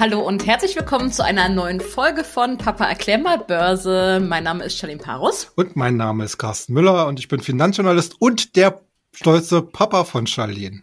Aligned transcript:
Hallo 0.00 0.20
und 0.20 0.46
herzlich 0.46 0.76
willkommen 0.76 1.10
zu 1.10 1.24
einer 1.24 1.48
neuen 1.48 1.80
Folge 1.80 2.22
von 2.22 2.56
Papa 2.56 2.84
erklär 2.84 3.18
mal 3.18 3.36
Börse. 3.36 4.20
Mein 4.24 4.44
Name 4.44 4.62
ist 4.62 4.78
Charlene 4.78 5.00
Parus. 5.00 5.50
Und 5.56 5.74
mein 5.74 5.96
Name 5.96 6.24
ist 6.24 6.38
Carsten 6.38 6.72
Müller 6.72 7.08
und 7.08 7.18
ich 7.18 7.26
bin 7.26 7.40
Finanzjournalist 7.40 8.14
und 8.20 8.54
der 8.54 8.80
stolze 9.12 9.60
Papa 9.60 10.04
von 10.04 10.28
Charlene. 10.28 10.82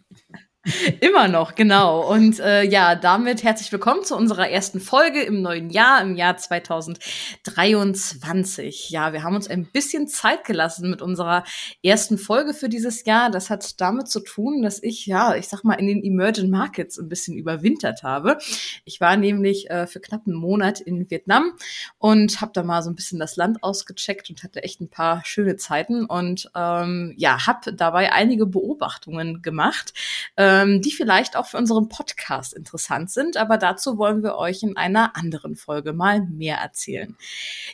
Immer 1.00 1.28
noch, 1.28 1.54
genau. 1.54 2.12
Und 2.12 2.40
äh, 2.40 2.63
ja, 2.63 2.96
damit 2.96 3.44
herzlich 3.44 3.72
willkommen 3.72 4.04
zu 4.04 4.16
unserer 4.16 4.50
ersten 4.50 4.80
Folge 4.80 5.22
im 5.22 5.44
neuen 5.44 5.70
Jahr, 5.70 6.02
im 6.02 6.16
Jahr 6.16 6.38
2023. 6.38 8.90
Ja, 8.90 9.13
wir 9.13 9.22
haben 9.22 9.36
uns 9.36 9.48
ein 9.48 9.67
bisschen 9.67 10.08
Zeit 10.08 10.44
gelassen 10.44 10.90
mit 10.90 11.04
unserer 11.04 11.44
ersten 11.84 12.17
Folge 12.17 12.56
für 12.56 12.67
dieses 12.67 13.06
Jahr. 13.06 13.30
Das 13.30 13.52
hat 13.52 13.80
damit 13.80 14.08
zu 14.08 14.22
tun, 14.22 14.63
dass 14.63 14.81
ich, 14.81 15.06
ja, 15.06 15.36
ich 15.36 15.49
sag 15.49 15.63
mal, 15.63 15.76
in 15.76 15.86
den 15.86 16.04
Emerging 16.04 16.49
Markets 16.49 16.98
ein 16.98 17.09
bisschen 17.09 17.38
überwintert 17.38 18.02
habe. 18.02 18.39
Ich 18.86 19.00
war 19.00 19.17
nämlich 19.17 19.70
äh, 19.70 19.86
für 19.86 20.00
knapp 20.00 20.22
einen 20.25 20.36
Monat 20.36 20.80
in 20.80 21.11
Vietnam 21.11 21.53
und 22.00 22.41
habe 22.41 22.53
da 22.55 22.63
mal 22.63 22.81
so 22.81 22.89
ein 22.89 22.95
bisschen 22.95 23.20
das 23.20 23.36
Land 23.36 23.61
ausgecheckt 23.61 24.31
und 24.31 24.41
hatte 24.41 24.63
echt 24.63 24.81
ein 24.81 24.89
paar 24.89 25.22
schöne 25.25 25.58
Zeiten 25.58 26.05
und 26.05 26.50
ähm, 26.55 27.13
ja, 27.17 27.45
habe 27.45 27.72
dabei 27.72 28.13
einige 28.13 28.47
Beobachtungen 28.47 29.44
gemacht. 29.44 29.94
Äh, 30.36 30.55
ähm, 30.55 30.82
die 30.82 30.91
vielleicht 30.91 31.36
auch 31.36 31.45
für 31.45 31.58
unseren 31.58 31.90
Podcast 31.90 32.54
interessant 32.54 33.12
sind. 33.12 33.38
Aber 33.38 33.58
dazu 33.58 33.98
wollen 33.98 34.23
wir 34.23 34.36
euch 34.36 34.64
in 34.64 34.78
einer 34.78 35.16
anderen 35.16 35.55
Folge 35.55 35.94
mal 35.94 36.22
mehr 36.22 36.58
erzählen. 36.58 37.16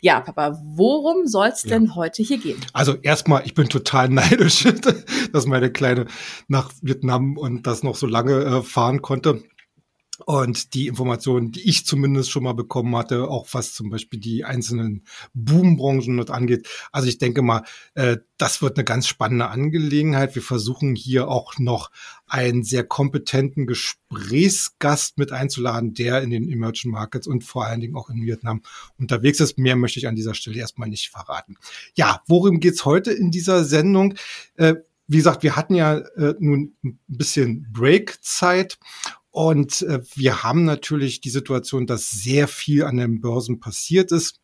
Ja, 0.02 0.20
Papa, 0.22 0.60
worum 0.64 1.28
soll 1.28 1.50
es 1.50 1.64
denn 1.64 1.86
ja. 1.86 1.96
heute 1.96 2.24
hier 2.24 2.38
gehen? 2.38 2.60
Also 2.74 2.96
erstmal, 3.02 3.44
ich 3.46 3.54
bin 3.54 3.70
total 3.70 4.10
neidisch, 4.10 4.68
dass 5.32 5.46
meine 5.46 5.72
Kleine 5.72 6.06
nach 6.48 6.72
Vietnam 6.82 7.38
und 7.38 7.68
das 7.68 7.84
noch 7.84 7.96
so 7.96 8.08
lange 8.08 8.44
äh, 8.44 8.62
fahren 8.62 9.02
konnte. 9.02 9.44
Und 10.26 10.74
die 10.74 10.88
Informationen, 10.88 11.52
die 11.52 11.68
ich 11.68 11.86
zumindest 11.86 12.32
schon 12.32 12.44
mal 12.44 12.54
bekommen 12.54 12.96
hatte, 12.96 13.28
auch 13.28 13.48
was 13.52 13.74
zum 13.74 13.90
Beispiel 13.90 14.20
die 14.20 14.44
einzelnen 14.44 15.04
Boombranchen 15.34 16.18
dort 16.18 16.30
angeht. 16.30 16.68
Also 16.92 17.08
ich 17.08 17.18
denke 17.18 17.42
mal, 17.42 17.64
äh, 17.96 18.18
das 18.38 18.62
wird 18.62 18.78
eine 18.78 18.86
ganz 18.86 19.08
spannende 19.08 19.50
Angelegenheit. 19.50 20.36
Wir 20.36 20.42
versuchen 20.42 20.96
hier 20.96 21.28
auch 21.28 21.60
noch 21.60 21.92
einen 22.28 22.64
sehr 22.64 22.84
kompetenten 22.84 23.68
Gesprächsgast 23.68 25.18
mit 25.18 25.32
einzuladen, 25.32 25.94
der 25.94 26.22
in 26.22 26.30
den 26.30 26.50
Emerging 26.50 26.92
Markets 26.92 27.28
und 27.28 27.44
vor 27.44 27.66
allen 27.66 27.82
Dingen 27.82 27.96
auch 27.96 28.10
in 28.10 28.26
Vietnam 28.26 28.62
unterwegs 28.98 29.40
ist. 29.40 29.58
Mehr 29.58 29.76
möchte 29.76 30.00
ich 30.00 30.08
an 30.08 30.16
dieser 30.16 30.34
Stelle 30.34 30.60
erstmal 30.60 30.90
nicht 30.90 31.10
verraten. 31.10 31.58
Ja, 31.96 32.22
worum 32.28 32.60
geht's 32.60 32.86
heute 32.86 33.12
in 33.12 33.32
dieser 33.32 33.64
Sendung? 33.64 34.16
Äh, 34.56 34.76
wie 35.08 35.18
gesagt, 35.18 35.44
wir 35.44 35.58
hatten 35.58 35.76
ja 35.76 35.98
äh, 35.98 36.36
nun 36.40 36.74
ein 36.86 37.00
bisschen 37.08 37.68
Breakzeit 37.74 38.80
und 39.32 39.82
äh, 39.84 40.02
wir 40.16 40.44
haben 40.44 40.66
natürlich 40.66 41.22
die 41.22 41.30
Situation, 41.30 41.88
dass 41.88 42.10
sehr 42.10 42.48
viel 42.48 42.84
an 42.84 42.98
den 42.98 43.22
Börsen 43.22 43.60
passiert 43.60 44.12
ist. 44.12 44.42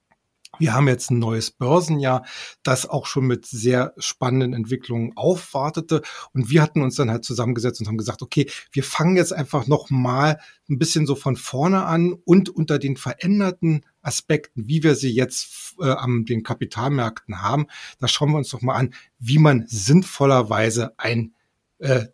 Wir 0.60 0.74
haben 0.74 0.88
jetzt 0.88 1.12
ein 1.12 1.20
neues 1.20 1.52
Börsenjahr, 1.52 2.26
das 2.64 2.88
auch 2.88 3.06
schon 3.06 3.28
mit 3.28 3.46
sehr 3.46 3.94
spannenden 3.98 4.54
Entwicklungen 4.54 5.12
aufwartete. 5.16 6.02
Und 6.34 6.50
wir 6.50 6.62
hatten 6.62 6.82
uns 6.82 6.96
dann 6.96 7.12
halt 7.12 7.26
zusammengesetzt 7.26 7.82
und 7.82 7.88
haben 7.88 7.98
gesagt, 7.98 8.22
okay, 8.22 8.50
wir 8.72 8.84
fangen 8.84 9.18
jetzt 9.18 9.34
einfach 9.34 9.68
noch 9.68 9.90
mal 9.90 10.40
ein 10.70 10.80
bisschen 10.80 11.06
so 11.06 11.16
von 11.16 11.36
vorne 11.36 11.84
an 11.84 12.14
und 12.14 12.50
unter 12.50 12.80
den 12.80 12.96
veränderten 12.96 13.86
Aspekten, 14.02 14.68
wie 14.68 14.84
wir 14.84 14.96
sie 14.96 15.12
jetzt 15.12 15.76
äh, 15.80 15.90
an 15.90 16.24
den 16.26 16.44
Kapitalmärkten 16.44 17.42
haben, 17.42 17.68
da 18.00 18.08
schauen 18.08 18.32
wir 18.32 18.38
uns 18.38 18.50
doch 18.50 18.62
mal 18.62 18.76
an, 18.76 18.94
wie 19.20 19.38
man 19.38 19.66
sinnvollerweise 19.68 20.98
ein 20.98 21.34
äh, 21.80 22.06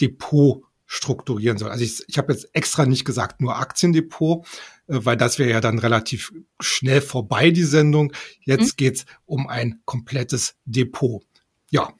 Depot 0.00 0.63
strukturieren 0.86 1.58
soll. 1.58 1.70
Also 1.70 1.84
ich, 1.84 2.02
ich 2.06 2.18
habe 2.18 2.32
jetzt 2.32 2.54
extra 2.54 2.86
nicht 2.86 3.04
gesagt 3.04 3.40
nur 3.40 3.56
Aktiendepot, 3.56 4.46
äh, 4.86 4.98
weil 5.04 5.16
das 5.16 5.38
wäre 5.38 5.50
ja 5.50 5.60
dann 5.60 5.78
relativ 5.78 6.32
schnell 6.60 7.00
vorbei, 7.00 7.50
die 7.50 7.64
Sendung. 7.64 8.12
Jetzt 8.40 8.74
mhm. 8.74 8.76
geht's 8.76 9.06
um 9.24 9.48
ein 9.48 9.80
komplettes 9.84 10.56
Depot. 10.64 11.24
Ja. 11.70 11.92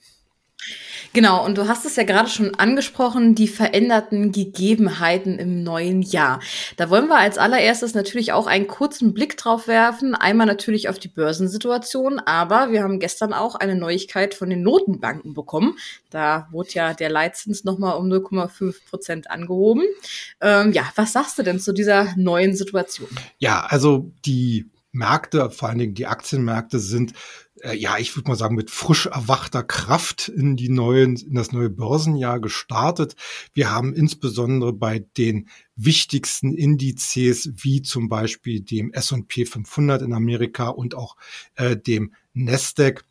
Genau, 1.15 1.45
und 1.45 1.57
du 1.57 1.69
hast 1.69 1.87
es 1.87 1.95
ja 1.95 2.03
gerade 2.03 2.29
schon 2.29 2.57
angesprochen, 2.57 3.37
die 3.37 3.47
veränderten 3.47 4.33
Gegebenheiten 4.33 5.39
im 5.39 5.63
neuen 5.63 6.03
Jahr. 6.03 6.41
Da 6.77 6.91
wollen 6.91 7.07
wir 7.07 7.19
als 7.19 7.39
allererstes 7.39 7.95
natürlich 7.95 8.33
auch 8.33 8.49
einen 8.49 8.67
kurzen 8.67 9.15
Blick 9.15 9.37
drauf 9.37 9.69
werfen. 9.69 10.17
Einmal 10.17 10.49
natürlich 10.49 10.89
auf 10.89 10.99
die 10.99 11.07
Börsensituation, 11.07 12.19
aber 12.19 12.73
wir 12.73 12.83
haben 12.83 12.99
gestern 12.99 13.33
auch 13.33 13.55
eine 13.55 13.77
Neuigkeit 13.77 14.35
von 14.35 14.51
den 14.51 14.63
Notenbanken 14.63 15.35
bekommen. 15.35 15.77
Da 16.11 16.49
wurde 16.51 16.71
ja 16.73 16.95
der 16.95 17.11
Leitzins 17.11 17.63
nochmal 17.63 17.97
um 17.97 18.09
0,5 18.09 18.75
Prozent 18.91 19.31
angehoben. 19.31 19.85
Ähm, 20.41 20.73
ja, 20.73 20.83
was 20.97 21.13
sagst 21.13 21.39
du 21.39 21.45
denn 21.45 21.61
zu 21.61 21.73
dieser 21.73 22.13
neuen 22.17 22.57
Situation? 22.57 23.09
Ja, 23.39 23.67
also 23.67 24.11
die 24.25 24.69
Märkte, 24.91 25.51
vor 25.51 25.69
allen 25.69 25.79
Dingen 25.79 25.95
die 25.95 26.07
Aktienmärkte 26.07 26.79
sind 26.79 27.13
äh, 27.65 27.77
ja, 27.77 27.99
ich 27.99 28.15
würde 28.17 28.29
mal 28.29 28.37
sagen, 28.37 28.55
mit 28.55 28.71
frisch 28.71 29.07
erwachter 29.07 29.63
Kraft 29.63 30.29
in 30.29 30.57
die 30.57 30.69
neuen, 30.69 31.17
in 31.17 31.35
das 31.35 31.53
neue 31.53 31.71
Börsenjahr 31.71 32.41
gestartet. 32.41 33.17
Wir 33.55 33.71
haben 33.71 33.95
insbesondere 33.95 34.73
bei 34.73 35.01
den 35.17 35.49
wichtigsten 35.75 36.55
Indizes 36.55 37.51
wie 37.57 37.83
zum 37.83 38.09
Beispiel 38.09 38.61
dem 38.61 38.93
S&P 38.93 39.47
500 39.47 40.03
in 40.03 40.13
Amerika 40.13 40.69
und 40.69 40.95
auch 40.95 41.17
äh, 41.55 41.77
dem 41.77 42.13
Nasdaq 42.35 43.05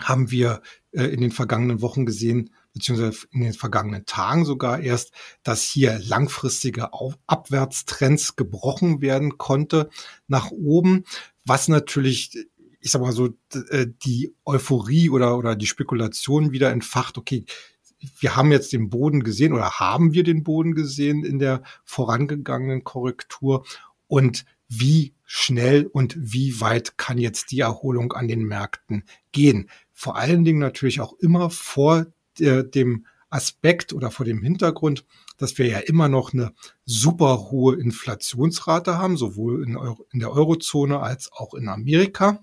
haben 0.00 0.30
wir 0.30 0.62
äh, 0.92 1.04
in 1.04 1.20
den 1.20 1.32
vergangenen 1.32 1.80
Wochen 1.80 2.06
gesehen, 2.06 2.50
beziehungsweise 2.72 3.26
in 3.30 3.40
den 3.40 3.52
vergangenen 3.52 4.06
Tagen 4.06 4.44
sogar 4.44 4.80
erst, 4.80 5.12
dass 5.42 5.62
hier 5.62 5.98
langfristige 6.00 6.90
Abwärtstrends 7.26 8.36
gebrochen 8.36 9.00
werden 9.00 9.38
konnte 9.38 9.90
nach 10.28 10.50
oben, 10.50 11.04
was 11.44 11.68
natürlich 11.68 12.48
ich 12.88 12.92
sag 12.92 13.02
mal 13.02 13.12
so, 13.12 13.28
äh, 13.68 13.86
die 14.02 14.34
Euphorie 14.46 15.10
oder, 15.10 15.36
oder 15.36 15.54
die 15.54 15.66
Spekulation 15.66 16.52
wieder 16.52 16.70
entfacht, 16.70 17.18
okay, 17.18 17.44
wir 18.18 18.34
haben 18.34 18.50
jetzt 18.50 18.72
den 18.72 18.88
Boden 18.88 19.22
gesehen 19.22 19.52
oder 19.52 19.72
haben 19.72 20.14
wir 20.14 20.22
den 20.22 20.42
Boden 20.42 20.74
gesehen 20.74 21.22
in 21.22 21.38
der 21.38 21.62
vorangegangenen 21.84 22.84
Korrektur 22.84 23.66
und 24.06 24.46
wie 24.68 25.12
schnell 25.26 25.84
und 25.84 26.16
wie 26.18 26.62
weit 26.62 26.96
kann 26.96 27.18
jetzt 27.18 27.50
die 27.50 27.60
Erholung 27.60 28.14
an 28.14 28.26
den 28.26 28.44
Märkten 28.44 29.04
gehen? 29.32 29.68
Vor 29.92 30.16
allen 30.16 30.44
Dingen 30.44 30.58
natürlich 30.58 31.02
auch 31.02 31.12
immer 31.18 31.50
vor 31.50 32.06
der, 32.38 32.62
dem 32.62 33.04
Aspekt 33.28 33.92
oder 33.92 34.10
vor 34.10 34.24
dem 34.24 34.42
Hintergrund, 34.42 35.04
dass 35.36 35.58
wir 35.58 35.66
ja 35.66 35.78
immer 35.80 36.08
noch 36.08 36.32
eine 36.32 36.54
super 36.86 37.50
hohe 37.50 37.76
Inflationsrate 37.76 38.96
haben, 38.96 39.18
sowohl 39.18 39.62
in, 39.62 39.76
Euro, 39.76 40.06
in 40.10 40.20
der 40.20 40.32
Eurozone 40.32 41.00
als 41.00 41.30
auch 41.32 41.52
in 41.52 41.68
Amerika. 41.68 42.42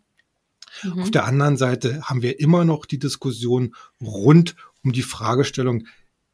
Mhm. 0.83 1.03
Auf 1.03 1.11
der 1.11 1.25
anderen 1.25 1.57
Seite 1.57 2.01
haben 2.03 2.21
wir 2.21 2.39
immer 2.39 2.65
noch 2.65 2.85
die 2.85 2.99
Diskussion 2.99 3.75
rund 4.01 4.55
um 4.83 4.91
die 4.91 5.01
Fragestellung, 5.01 5.87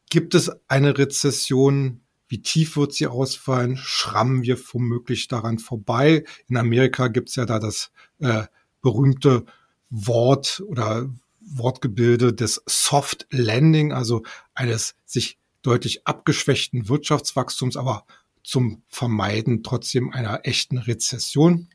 gibt 0.10 0.36
es 0.36 0.52
eine 0.68 0.98
Rezession? 0.98 2.02
Wie 2.28 2.42
tief 2.42 2.78
wird 2.78 2.94
sie 2.94 3.08
ausfallen? 3.08 3.78
Schrammen 3.78 4.44
wir 4.44 4.58
womöglich 4.72 5.28
daran 5.28 5.60
vorbei? 5.60 6.24
In 6.48 6.58
Amerika 6.58 7.08
gibt 7.08 7.30
es 7.30 7.36
ja 7.36 7.46
da 7.46 7.60
das 7.60 7.92
äh, 8.20 8.44
berühmte 8.82 9.46
Wort 9.90 10.64
oder 10.68 11.10
Wortgebilde 11.42 12.34
des 12.34 12.62
Soft 12.68 13.28
Landing, 13.32 13.92
also 13.92 14.24
eines 14.54 14.96
sich 15.06 15.40
deutlich 15.62 16.08
abgeschwächten 16.08 16.88
Wirtschaftswachstums, 16.88 17.78
aber 17.78 18.06
zum 18.44 18.84
Vermeiden 18.88 19.64
trotzdem 19.64 20.12
einer 20.12 20.42
echten 20.44 20.78
Rezession. 20.78 21.70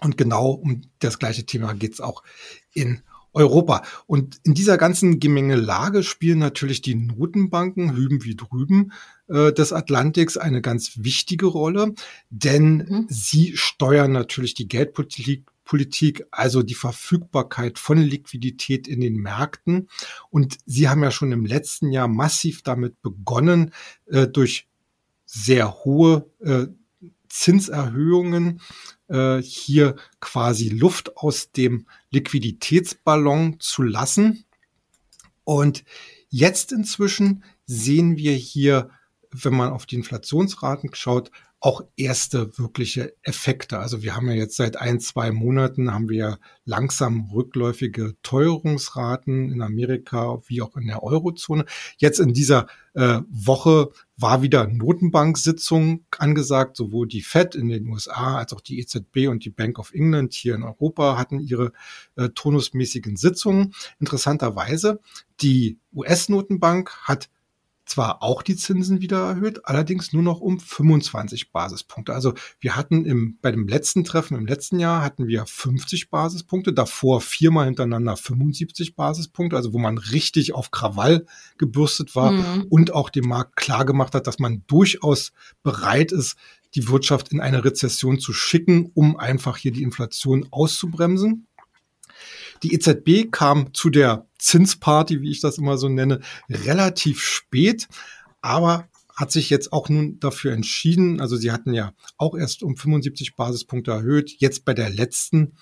Und 0.00 0.16
genau 0.16 0.50
um 0.50 0.82
das 1.00 1.18
gleiche 1.18 1.44
Thema 1.44 1.72
geht's 1.74 2.00
auch 2.00 2.22
in 2.72 3.02
Europa. 3.32 3.82
Und 4.06 4.40
in 4.44 4.54
dieser 4.54 4.78
ganzen 4.78 5.20
Gemengelage 5.20 6.02
spielen 6.02 6.38
natürlich 6.38 6.82
die 6.82 6.94
Notenbanken 6.94 7.94
hüben 7.94 8.24
wie 8.24 8.34
drüben 8.34 8.92
äh, 9.28 9.52
des 9.52 9.72
Atlantiks 9.72 10.36
eine 10.36 10.60
ganz 10.62 10.92
wichtige 10.96 11.46
Rolle, 11.46 11.94
denn 12.30 12.76
mhm. 12.76 13.06
sie 13.08 13.56
steuern 13.56 14.12
natürlich 14.12 14.54
die 14.54 14.68
Geldpolitik 14.68 15.46
Politik, 15.68 16.24
also 16.30 16.62
die 16.62 16.74
Verfügbarkeit 16.74 17.78
von 17.78 17.98
Liquidität 17.98 18.88
in 18.88 19.02
den 19.02 19.16
Märkten. 19.16 19.90
Und 20.30 20.56
Sie 20.64 20.88
haben 20.88 21.02
ja 21.02 21.10
schon 21.10 21.30
im 21.30 21.44
letzten 21.44 21.92
Jahr 21.92 22.08
massiv 22.08 22.62
damit 22.62 23.02
begonnen, 23.02 23.74
äh, 24.06 24.26
durch 24.26 24.66
sehr 25.26 25.84
hohe 25.84 26.30
äh, 26.40 26.68
Zinserhöhungen 27.28 28.62
äh, 29.08 29.42
hier 29.42 29.96
quasi 30.20 30.68
Luft 30.68 31.16
aus 31.16 31.52
dem 31.52 31.86
Liquiditätsballon 32.10 33.60
zu 33.60 33.82
lassen. 33.82 34.44
Und 35.44 35.84
jetzt 36.28 36.72
inzwischen 36.72 37.44
sehen 37.66 38.16
wir 38.16 38.32
hier 38.34 38.90
wenn 39.30 39.54
man 39.54 39.70
auf 39.72 39.86
die 39.86 39.96
Inflationsraten 39.96 40.94
schaut, 40.94 41.30
auch 41.60 41.82
erste 41.96 42.56
wirkliche 42.56 43.14
Effekte. 43.22 43.80
Also 43.80 44.02
wir 44.02 44.14
haben 44.14 44.28
ja 44.28 44.34
jetzt 44.34 44.56
seit 44.56 44.76
ein, 44.76 45.00
zwei 45.00 45.32
Monaten 45.32 45.92
haben 45.92 46.08
wir 46.08 46.38
langsam 46.64 47.30
rückläufige 47.32 48.14
Teuerungsraten 48.22 49.50
in 49.50 49.60
Amerika 49.62 50.40
wie 50.46 50.62
auch 50.62 50.76
in 50.76 50.86
der 50.86 51.02
Eurozone. 51.02 51.64
Jetzt 51.96 52.20
in 52.20 52.32
dieser 52.32 52.68
äh, 52.94 53.20
Woche 53.28 53.90
war 54.16 54.42
wieder 54.42 54.68
Notenbank-Sitzung 54.68 56.04
angesagt. 56.16 56.76
Sowohl 56.76 57.08
die 57.08 57.22
Fed 57.22 57.56
in 57.56 57.68
den 57.68 57.88
USA 57.88 58.38
als 58.38 58.52
auch 58.52 58.60
die 58.60 58.78
EZB 58.78 59.26
und 59.28 59.44
die 59.44 59.50
Bank 59.50 59.80
of 59.80 59.92
England 59.92 60.34
hier 60.34 60.54
in 60.54 60.62
Europa 60.62 61.18
hatten 61.18 61.40
ihre 61.40 61.72
äh, 62.14 62.28
tonusmäßigen 62.28 63.16
Sitzungen. 63.16 63.74
Interessanterweise, 63.98 65.00
die 65.40 65.80
US-Notenbank 65.92 66.92
hat 67.02 67.28
zwar 67.88 68.22
auch 68.22 68.42
die 68.42 68.56
Zinsen 68.56 69.00
wieder 69.00 69.18
erhöht, 69.18 69.64
allerdings 69.64 70.12
nur 70.12 70.22
noch 70.22 70.40
um 70.40 70.60
25 70.60 71.52
Basispunkte. 71.52 72.12
Also 72.12 72.34
wir 72.60 72.76
hatten 72.76 73.04
im, 73.04 73.38
bei 73.40 73.50
dem 73.50 73.66
letzten 73.66 74.04
Treffen 74.04 74.36
im 74.36 74.46
letzten 74.46 74.78
Jahr 74.78 75.02
hatten 75.02 75.26
wir 75.26 75.46
50 75.46 76.10
Basispunkte, 76.10 76.72
davor 76.72 77.20
viermal 77.20 77.66
hintereinander 77.66 78.16
75 78.16 78.94
Basispunkte, 78.94 79.56
also 79.56 79.72
wo 79.72 79.78
man 79.78 79.98
richtig 79.98 80.54
auf 80.54 80.70
Krawall 80.70 81.26
gebürstet 81.56 82.14
war 82.14 82.32
mhm. 82.32 82.66
und 82.68 82.92
auch 82.92 83.10
dem 83.10 83.26
Markt 83.26 83.56
klar 83.56 83.84
gemacht 83.84 84.14
hat, 84.14 84.26
dass 84.26 84.38
man 84.38 84.62
durchaus 84.66 85.32
bereit 85.62 86.12
ist, 86.12 86.36
die 86.74 86.88
Wirtschaft 86.88 87.32
in 87.32 87.40
eine 87.40 87.64
Rezession 87.64 88.20
zu 88.20 88.32
schicken, 88.32 88.90
um 88.94 89.16
einfach 89.16 89.56
hier 89.56 89.72
die 89.72 89.82
Inflation 89.82 90.46
auszubremsen. 90.50 91.47
Die 92.62 92.74
EZB 92.74 93.30
kam 93.30 93.72
zu 93.74 93.90
der 93.90 94.26
Zinsparty, 94.38 95.20
wie 95.20 95.30
ich 95.30 95.40
das 95.40 95.58
immer 95.58 95.78
so 95.78 95.88
nenne, 95.88 96.20
relativ 96.48 97.20
spät, 97.20 97.88
aber 98.40 98.88
hat 99.14 99.32
sich 99.32 99.50
jetzt 99.50 99.72
auch 99.72 99.88
nun 99.88 100.20
dafür 100.20 100.52
entschieden, 100.52 101.20
also 101.20 101.36
sie 101.36 101.50
hatten 101.50 101.74
ja 101.74 101.92
auch 102.18 102.36
erst 102.36 102.62
um 102.62 102.76
75 102.76 103.34
Basispunkte 103.34 103.90
erhöht, 103.90 104.36
jetzt 104.38 104.64
bei 104.64 104.74
der 104.74 104.90
letzten 104.90 105.54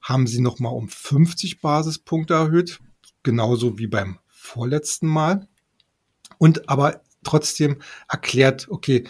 haben 0.00 0.26
sie 0.26 0.40
nochmal 0.40 0.74
um 0.74 0.88
50 0.88 1.60
Basispunkte 1.60 2.34
erhöht, 2.34 2.78
genauso 3.22 3.78
wie 3.78 3.88
beim 3.88 4.18
vorletzten 4.28 5.08
Mal. 5.08 5.48
Und 6.38 6.68
aber 6.68 7.02
trotzdem 7.24 7.78
erklärt, 8.08 8.68
okay, 8.70 9.04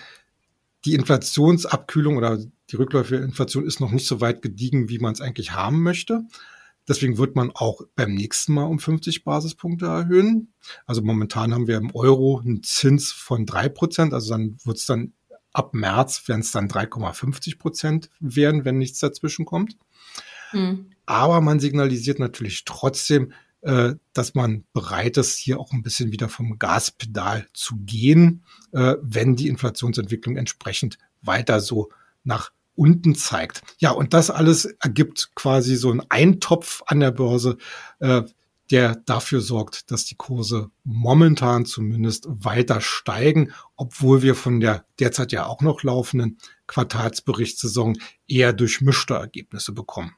die 0.85 0.95
Inflationsabkühlung 0.95 2.17
oder 2.17 2.39
die 2.71 2.77
rückläufige 2.77 3.23
Inflation 3.23 3.67
ist 3.67 3.81
noch 3.81 3.91
nicht 3.91 4.07
so 4.07 4.21
weit 4.21 4.43
gediegen, 4.43 4.89
wie 4.89 4.99
man 4.99 5.13
es 5.13 5.21
eigentlich 5.21 5.53
haben 5.53 5.83
möchte. 5.83 6.23
Deswegen 6.91 7.19
wird 7.19 7.37
man 7.37 7.53
auch 7.55 7.83
beim 7.95 8.15
nächsten 8.15 8.53
Mal 8.53 8.65
um 8.65 8.81
50 8.81 9.23
Basispunkte 9.23 9.87
erhöhen. 9.87 10.53
Also 10.87 11.03
momentan 11.03 11.55
haben 11.55 11.69
wir 11.69 11.77
im 11.77 11.95
Euro 11.95 12.41
einen 12.41 12.65
Zins 12.65 13.13
von 13.13 13.47
drei 13.47 13.69
Prozent. 13.69 14.13
Also 14.13 14.33
dann 14.33 14.57
wird 14.65 14.79
es 14.79 14.87
dann 14.87 15.13
ab 15.53 15.73
März 15.73 16.27
werden 16.27 16.41
es 16.41 16.51
dann 16.51 16.69
3,50 16.69 17.59
Prozent 17.59 18.11
werden, 18.19 18.65
wenn 18.65 18.79
nichts 18.79 18.99
dazwischen 18.99 19.45
kommt. 19.45 19.77
Mhm. 20.53 20.91
Aber 21.07 21.41
man 21.41 21.61
signalisiert 21.61 22.19
natürlich 22.19 22.65
trotzdem, 22.65 23.33
äh, 23.61 23.95
dass 24.13 24.35
man 24.35 24.65
bereit 24.73 25.17
ist, 25.17 25.37
hier 25.37 25.61
auch 25.61 25.73
ein 25.73 25.85
bisschen 25.85 26.11
wieder 26.11 26.29
vom 26.29 26.59
Gaspedal 26.59 27.47
zu 27.55 27.77
gehen, 27.77 28.43
äh, 28.73 28.97
wenn 29.01 29.37
die 29.37 29.47
Inflationsentwicklung 29.47 30.37
entsprechend 30.37 30.99
weiter 31.23 31.61
so 31.61 31.91
nach 32.25 32.51
unten 32.81 33.15
zeigt. 33.15 33.61
Ja, 33.79 33.91
und 33.91 34.15
das 34.15 34.31
alles 34.31 34.65
ergibt 34.65 35.33
quasi 35.35 35.77
so 35.77 35.91
einen 35.91 36.03
Eintopf 36.09 36.83
an 36.87 37.01
der 37.01 37.11
Börse, 37.11 37.59
äh, 37.99 38.23
der 38.71 38.95
dafür 38.95 39.43
sorgt, 39.43 39.91
dass 39.91 40.07
die 40.07 40.15
Kurse 40.15 40.71
momentan 40.83 41.67
zumindest 41.67 42.27
weiter 42.27 42.81
steigen, 42.81 43.53
obwohl 43.77 44.23
wir 44.23 44.35
von 44.35 44.61
der 44.61 44.87
derzeit 44.99 45.31
ja 45.33 45.45
auch 45.45 45.61
noch 45.61 45.83
laufenden 45.83 46.39
Quartalsberichtssaison 46.69 47.99
eher 48.27 48.55
durchmischte 48.55 49.15
Ergebnisse 49.15 49.73
bekommen. 49.73 50.15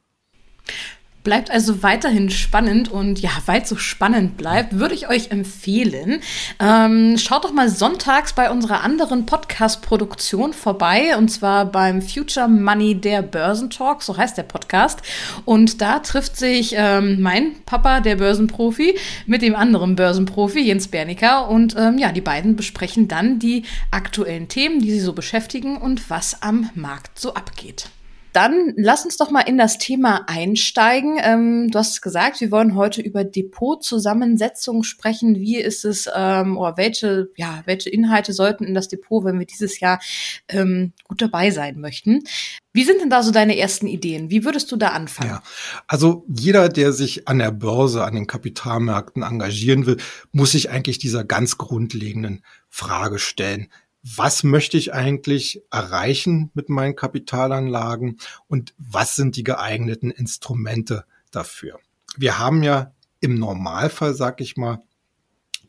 Bleibt 1.24 1.52
also 1.52 1.84
weiterhin 1.84 2.30
spannend 2.30 2.90
und 2.90 3.20
ja, 3.20 3.30
weil 3.46 3.62
es 3.62 3.68
so 3.68 3.76
spannend 3.76 4.36
bleibt, 4.36 4.78
würde 4.80 4.96
ich 4.96 5.08
euch 5.08 5.30
empfehlen, 5.30 6.20
ähm, 6.58 7.16
schaut 7.16 7.44
doch 7.44 7.52
mal 7.52 7.68
sonntags 7.68 8.32
bei 8.32 8.50
unserer 8.50 8.82
anderen 8.82 9.24
Podcast-Produktion 9.24 10.52
vorbei 10.52 11.16
und 11.16 11.28
zwar 11.28 11.66
beim 11.66 12.02
Future 12.02 12.48
Money 12.48 12.96
der 12.96 13.22
Börsentalk, 13.22 14.02
so 14.02 14.16
heißt 14.16 14.36
der 14.36 14.42
Podcast. 14.42 15.00
Und 15.44 15.80
da 15.80 16.00
trifft 16.00 16.36
sich 16.36 16.74
ähm, 16.76 17.20
mein 17.20 17.54
Papa, 17.66 18.00
der 18.00 18.16
Börsenprofi, 18.16 18.98
mit 19.26 19.42
dem 19.42 19.54
anderen 19.54 19.94
Börsenprofi, 19.94 20.60
Jens 20.60 20.88
Bernicker 20.88 21.48
und 21.48 21.76
ähm, 21.78 21.98
ja, 21.98 22.10
die 22.10 22.20
beiden 22.20 22.56
besprechen 22.56 23.06
dann 23.06 23.38
die 23.38 23.62
aktuellen 23.92 24.48
Themen, 24.48 24.80
die 24.80 24.90
sie 24.90 25.00
so 25.00 25.12
beschäftigen 25.12 25.76
und 25.76 26.10
was 26.10 26.42
am 26.42 26.68
Markt 26.74 27.18
so 27.20 27.34
abgeht. 27.34 27.90
Dann 28.32 28.72
lass 28.76 29.04
uns 29.04 29.18
doch 29.18 29.30
mal 29.30 29.42
in 29.42 29.58
das 29.58 29.78
Thema 29.78 30.24
einsteigen. 30.26 31.18
Ähm, 31.22 31.70
du 31.70 31.78
hast 31.78 32.00
gesagt, 32.00 32.40
wir 32.40 32.50
wollen 32.50 32.74
heute 32.74 33.02
über 33.02 33.24
Depotzusammensetzung 33.24 34.84
sprechen. 34.84 35.36
Wie 35.36 35.58
ist 35.58 35.84
es 35.84 36.08
ähm, 36.14 36.56
oder 36.56 36.76
welche, 36.76 37.30
ja, 37.36 37.62
welche 37.66 37.90
Inhalte 37.90 38.32
sollten 38.32 38.64
in 38.64 38.74
das 38.74 38.88
Depot, 38.88 39.24
wenn 39.24 39.38
wir 39.38 39.46
dieses 39.46 39.80
Jahr 39.80 40.00
ähm, 40.48 40.92
gut 41.04 41.20
dabei 41.20 41.50
sein 41.50 41.78
möchten? 41.78 42.24
Wie 42.72 42.84
sind 42.84 43.02
denn 43.02 43.10
da 43.10 43.22
so 43.22 43.32
deine 43.32 43.58
ersten 43.58 43.86
Ideen? 43.86 44.30
Wie 44.30 44.46
würdest 44.46 44.72
du 44.72 44.76
da 44.76 44.88
anfangen? 44.88 45.28
Ja, 45.28 45.42
also 45.86 46.24
jeder, 46.26 46.70
der 46.70 46.92
sich 46.92 47.28
an 47.28 47.38
der 47.38 47.50
Börse, 47.50 48.02
an 48.04 48.14
den 48.14 48.26
Kapitalmärkten 48.26 49.22
engagieren 49.22 49.84
will, 49.84 49.98
muss 50.32 50.52
sich 50.52 50.70
eigentlich 50.70 50.98
dieser 50.98 51.22
ganz 51.22 51.58
grundlegenden 51.58 52.42
Frage 52.70 53.18
stellen 53.18 53.68
was 54.02 54.42
möchte 54.42 54.76
ich 54.76 54.92
eigentlich 54.92 55.62
erreichen 55.70 56.50
mit 56.54 56.68
meinen 56.68 56.96
Kapitalanlagen 56.96 58.18
und 58.48 58.74
was 58.78 59.16
sind 59.16 59.36
die 59.36 59.44
geeigneten 59.44 60.10
Instrumente 60.10 61.04
dafür. 61.30 61.78
Wir 62.16 62.38
haben 62.38 62.62
ja 62.62 62.92
im 63.20 63.38
Normalfall, 63.38 64.14
sag 64.14 64.40
ich 64.40 64.56
mal, 64.56 64.82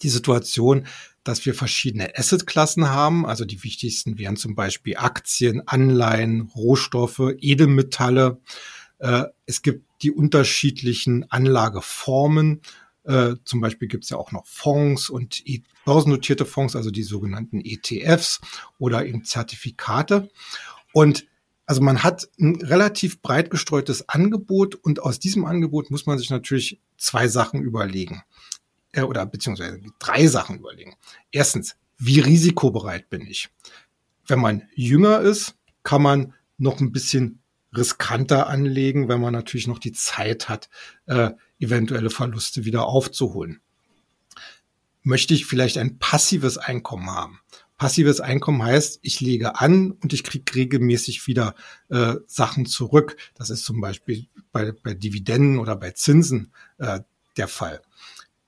die 0.02 0.10
Situation, 0.10 0.88
dass 1.24 1.46
wir 1.46 1.54
verschiedene 1.54 2.18
Assetklassen 2.18 2.90
haben. 2.90 3.26
Also 3.26 3.46
die 3.46 3.64
wichtigsten 3.64 4.18
wären 4.18 4.36
zum 4.36 4.56
Beispiel 4.56 4.98
Aktien, 4.98 5.66
Anleihen, 5.68 6.42
Rohstoffe, 6.42 7.34
Edelmetalle. 7.40 8.42
Äh, 9.00 9.26
es 9.46 9.62
gibt 9.62 9.86
die 10.02 10.12
unterschiedlichen 10.12 11.30
Anlageformen 11.32 12.62
äh, 13.04 13.36
zum 13.44 13.62
Beispiel 13.62 13.88
gibt 13.88 14.06
es 14.06 14.10
ja 14.10 14.18
auch 14.18 14.32
noch 14.32 14.46
Fonds 14.46 15.10
und 15.10 15.46
e 15.46 15.64
börsennotierte 15.86 16.46
Fonds, 16.46 16.76
also 16.76 16.92
die 16.92 17.04
sogenannten 17.04 17.62
ETFs 17.64 18.40
oder 18.78 19.06
eben 19.06 19.26
Zertifikate. 19.26 20.30
Und 20.94 21.26
also 21.66 21.82
man 21.82 22.04
hat 22.04 22.30
ein 22.40 22.62
relativ 22.62 23.22
breit 23.22 23.50
gestreutes 23.50 24.08
Angebot 24.10 24.76
und 24.76 25.02
aus 25.02 25.20
diesem 25.20 25.46
Angebot 25.46 25.92
muss 25.92 26.06
man 26.06 26.18
sich 26.18 26.30
natürlich 26.30 26.80
zwei 26.98 27.28
Sachen 27.28 27.62
überlegen. 27.62 28.24
Äh, 28.94 29.02
oder 29.02 29.26
beziehungsweise 29.26 29.82
drei 30.00 30.28
Sachen 30.28 30.60
überlegen. 30.60 30.96
Erstens, 31.32 31.76
wie 31.98 32.20
risikobereit 32.20 33.10
bin 33.10 33.28
ich? 33.28 33.50
Wenn 34.26 34.40
man 34.40 34.64
jünger 34.76 35.20
ist, 35.20 35.56
kann 35.84 36.02
man 36.02 36.34
noch 36.58 36.80
ein 36.80 36.92
bisschen 36.92 37.42
riskanter 37.76 38.48
anlegen, 38.48 39.10
wenn 39.10 39.20
man 39.20 39.34
natürlich 39.34 39.68
noch 39.68 39.80
die 39.80 39.92
Zeit 39.92 40.48
hat, 40.48 40.70
äh, 41.08 41.32
eventuelle 41.64 42.10
Verluste 42.10 42.66
wieder 42.66 42.86
aufzuholen. 42.86 43.62
Möchte 45.02 45.34
ich 45.34 45.46
vielleicht 45.46 45.78
ein 45.78 45.98
passives 45.98 46.58
Einkommen 46.58 47.10
haben? 47.10 47.40
Passives 47.78 48.22
Einkommen 48.22 48.64
heißt, 48.64 49.00
ich 49.02 49.20
lege 49.20 49.60
an 49.60 49.92
und 49.92 50.14
ich 50.14 50.24
kriege 50.24 50.56
regelmäßig 50.56 51.28
wieder 51.28 51.56
äh, 51.90 52.16
Sachen 52.28 52.66
zurück. 52.66 53.18
Das 53.36 53.50
ist 53.50 53.66
zum 53.66 53.82
Beispiel 53.82 54.28
bei, 54.52 54.72
bei 54.72 54.94
Dividenden 54.94 55.60
oder 55.60 55.76
bei 55.76 55.92
Zinsen 55.92 56.54
äh, 56.78 57.02
der 57.36 57.48
Fall. 57.48 57.82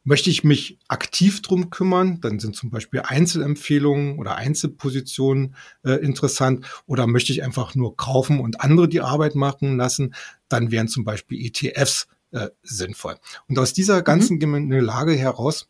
Möchte 0.07 0.29
ich 0.29 0.43
mich 0.43 0.77
aktiv 0.88 1.41
drum 1.41 1.72
kümmern, 1.72 2.22
dann 2.22 2.39
sind 2.39 2.55
zum 2.55 2.69
Beispiel 2.69 3.01
Einzelempfehlungen 3.03 4.19
oder 4.19 4.36
Einzelpositionen 4.36 5.55
äh, 5.84 5.93
interessant. 5.93 6.65
Oder 6.86 7.07
möchte 7.07 7.34
ich 7.34 7.43
einfach 7.43 7.74
nur 7.74 7.98
kaufen 7.98 8.39
und 8.39 8.62
andere 8.62 8.88
die 8.88 9.01
Arbeit 9.01 9.34
machen 9.34 9.77
lassen, 9.77 10.13
dann 10.48 10.69
wären 10.69 10.88
zum 10.88 11.03
Beispiel 11.03 11.43
ETFs 11.43 12.07
äh, 12.32 12.50
sinnvoll. 12.63 13.17
Und 13.48 13.60
aus 13.60 13.74
dieser 13.74 14.01
ganzen 14.01 14.38
mhm. 14.38 14.72
Lage 14.72 15.13
heraus 15.13 15.67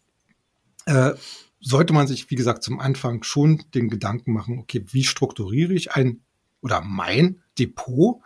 äh, 0.86 1.14
sollte 1.60 1.94
man 1.94 2.08
sich, 2.08 2.30
wie 2.30 2.36
gesagt, 2.36 2.64
zum 2.64 2.80
Anfang 2.80 3.24
schon 3.24 3.64
den 3.74 3.90
Gedanken 3.90 4.34
machen, 4.34 4.60
okay, 4.60 4.86
wie 4.92 5.04
strukturiere 5.04 5.74
ich 5.74 5.94
ein 5.94 6.22
oder 6.62 6.82
mein 6.82 7.42
Depot 7.58 8.22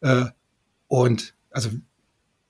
äh, 0.00 0.26
und 0.88 1.34
also 1.50 1.70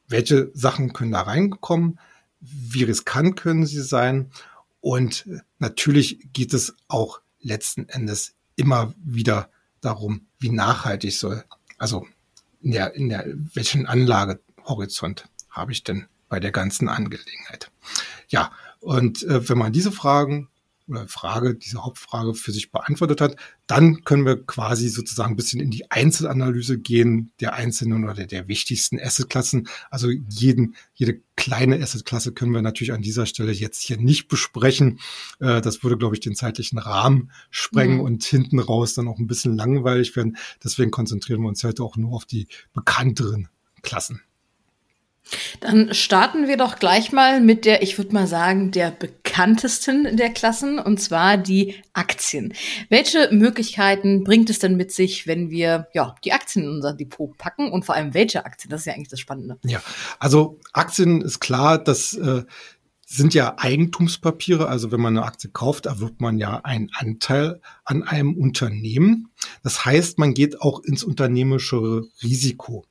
welche 0.08 0.50
Sachen 0.54 0.92
können 0.92 1.12
da 1.12 1.22
reinkommen, 1.22 1.98
wie 2.40 2.84
riskant 2.84 3.36
können 3.36 3.66
sie 3.66 3.82
sein. 3.82 4.30
Und 4.80 5.26
natürlich 5.58 6.28
geht 6.32 6.54
es 6.54 6.74
auch 6.88 7.20
letzten 7.40 7.88
Endes 7.88 8.34
immer 8.56 8.94
wieder 9.02 9.50
darum, 9.80 10.26
wie 10.38 10.50
nachhaltig 10.50 11.16
soll, 11.16 11.44
also 11.78 12.06
in 12.60 12.72
der, 12.72 12.94
in 12.94 13.08
der, 13.08 13.24
welchen 13.54 13.86
Anlagehorizont 14.62 15.28
habe 15.50 15.72
ich 15.72 15.84
denn 15.84 16.06
bei 16.28 16.40
der 16.40 16.52
ganzen 16.52 16.88
Angelegenheit? 16.88 17.70
Ja, 18.28 18.52
und 18.80 19.22
äh, 19.24 19.48
wenn 19.48 19.58
man 19.58 19.72
diese 19.72 19.92
Fragen 19.92 20.48
oder 20.88 21.06
Frage, 21.06 21.54
diese 21.54 21.84
Hauptfrage 21.84 22.34
für 22.34 22.50
sich 22.50 22.72
beantwortet 22.72 23.20
hat, 23.20 23.36
dann 23.66 24.02
können 24.04 24.26
wir 24.26 24.44
quasi 24.44 24.88
sozusagen 24.88 25.34
ein 25.34 25.36
bisschen 25.36 25.60
in 25.60 25.70
die 25.70 25.90
Einzelanalyse 25.90 26.78
gehen 26.78 27.30
der 27.40 27.54
einzelnen 27.54 28.02
oder 28.04 28.14
der, 28.14 28.26
der 28.26 28.48
wichtigsten 28.48 28.98
Assetklassen. 28.98 29.68
Also 29.90 30.10
jeden, 30.10 30.74
jede 30.92 31.20
kleine 31.36 31.80
Assetklasse 31.80 32.32
können 32.32 32.52
wir 32.52 32.62
natürlich 32.62 32.92
an 32.92 33.02
dieser 33.02 33.26
Stelle 33.26 33.52
jetzt 33.52 33.80
hier 33.80 33.96
nicht 33.96 34.26
besprechen. 34.26 34.98
Äh, 35.38 35.60
das 35.60 35.84
würde, 35.84 35.98
glaube 35.98 36.16
ich, 36.16 36.20
den 36.20 36.34
zeitlichen 36.34 36.78
Rahmen 36.78 37.30
sprengen 37.50 37.98
mhm. 37.98 38.04
und 38.04 38.24
hinten 38.24 38.58
raus 38.58 38.94
dann 38.94 39.08
auch 39.08 39.18
ein 39.18 39.28
bisschen 39.28 39.56
langweilig 39.56 40.16
werden. 40.16 40.36
Deswegen 40.64 40.90
konzentrieren 40.90 41.42
wir 41.42 41.48
uns 41.48 41.62
heute 41.62 41.84
auch 41.84 41.96
nur 41.96 42.14
auf 42.16 42.24
die 42.24 42.48
bekannteren 42.72 43.48
Klassen. 43.82 44.20
Dann 45.60 45.94
starten 45.94 46.48
wir 46.48 46.56
doch 46.56 46.78
gleich 46.78 47.12
mal 47.12 47.40
mit 47.40 47.64
der, 47.64 47.82
ich 47.82 47.96
würde 47.98 48.12
mal 48.12 48.26
sagen, 48.26 48.70
der 48.70 48.90
bekanntesten 48.90 50.16
der 50.16 50.30
Klassen, 50.30 50.78
und 50.78 51.00
zwar 51.00 51.36
die 51.36 51.76
Aktien. 51.92 52.52
Welche 52.88 53.28
Möglichkeiten 53.32 54.24
bringt 54.24 54.50
es 54.50 54.58
denn 54.58 54.76
mit 54.76 54.92
sich, 54.92 55.26
wenn 55.26 55.50
wir 55.50 55.88
ja, 55.94 56.14
die 56.24 56.32
Aktien 56.32 56.64
in 56.64 56.70
unser 56.70 56.92
Depot 56.92 57.36
packen 57.38 57.70
und 57.70 57.84
vor 57.84 57.94
allem 57.94 58.14
welche 58.14 58.44
Aktien? 58.44 58.70
Das 58.70 58.80
ist 58.80 58.86
ja 58.86 58.94
eigentlich 58.94 59.08
das 59.08 59.20
Spannende. 59.20 59.58
Ja, 59.64 59.82
also 60.18 60.58
Aktien 60.72 61.22
ist 61.22 61.40
klar, 61.40 61.78
das 61.78 62.14
äh, 62.14 62.42
sind 63.12 63.34
ja 63.34 63.56
Eigentumspapiere. 63.58 64.68
Also 64.68 64.90
wenn 64.90 65.00
man 65.00 65.16
eine 65.16 65.26
Aktie 65.26 65.50
kauft, 65.50 65.86
erwirbt 65.86 66.20
man 66.20 66.38
ja 66.38 66.60
einen 66.64 66.90
Anteil 66.94 67.60
an 67.84 68.02
einem 68.02 68.36
Unternehmen. 68.36 69.28
Das 69.62 69.84
heißt, 69.84 70.18
man 70.18 70.32
geht 70.32 70.62
auch 70.62 70.80
ins 70.80 71.04
unternehmische 71.04 72.04
Risiko. 72.22 72.86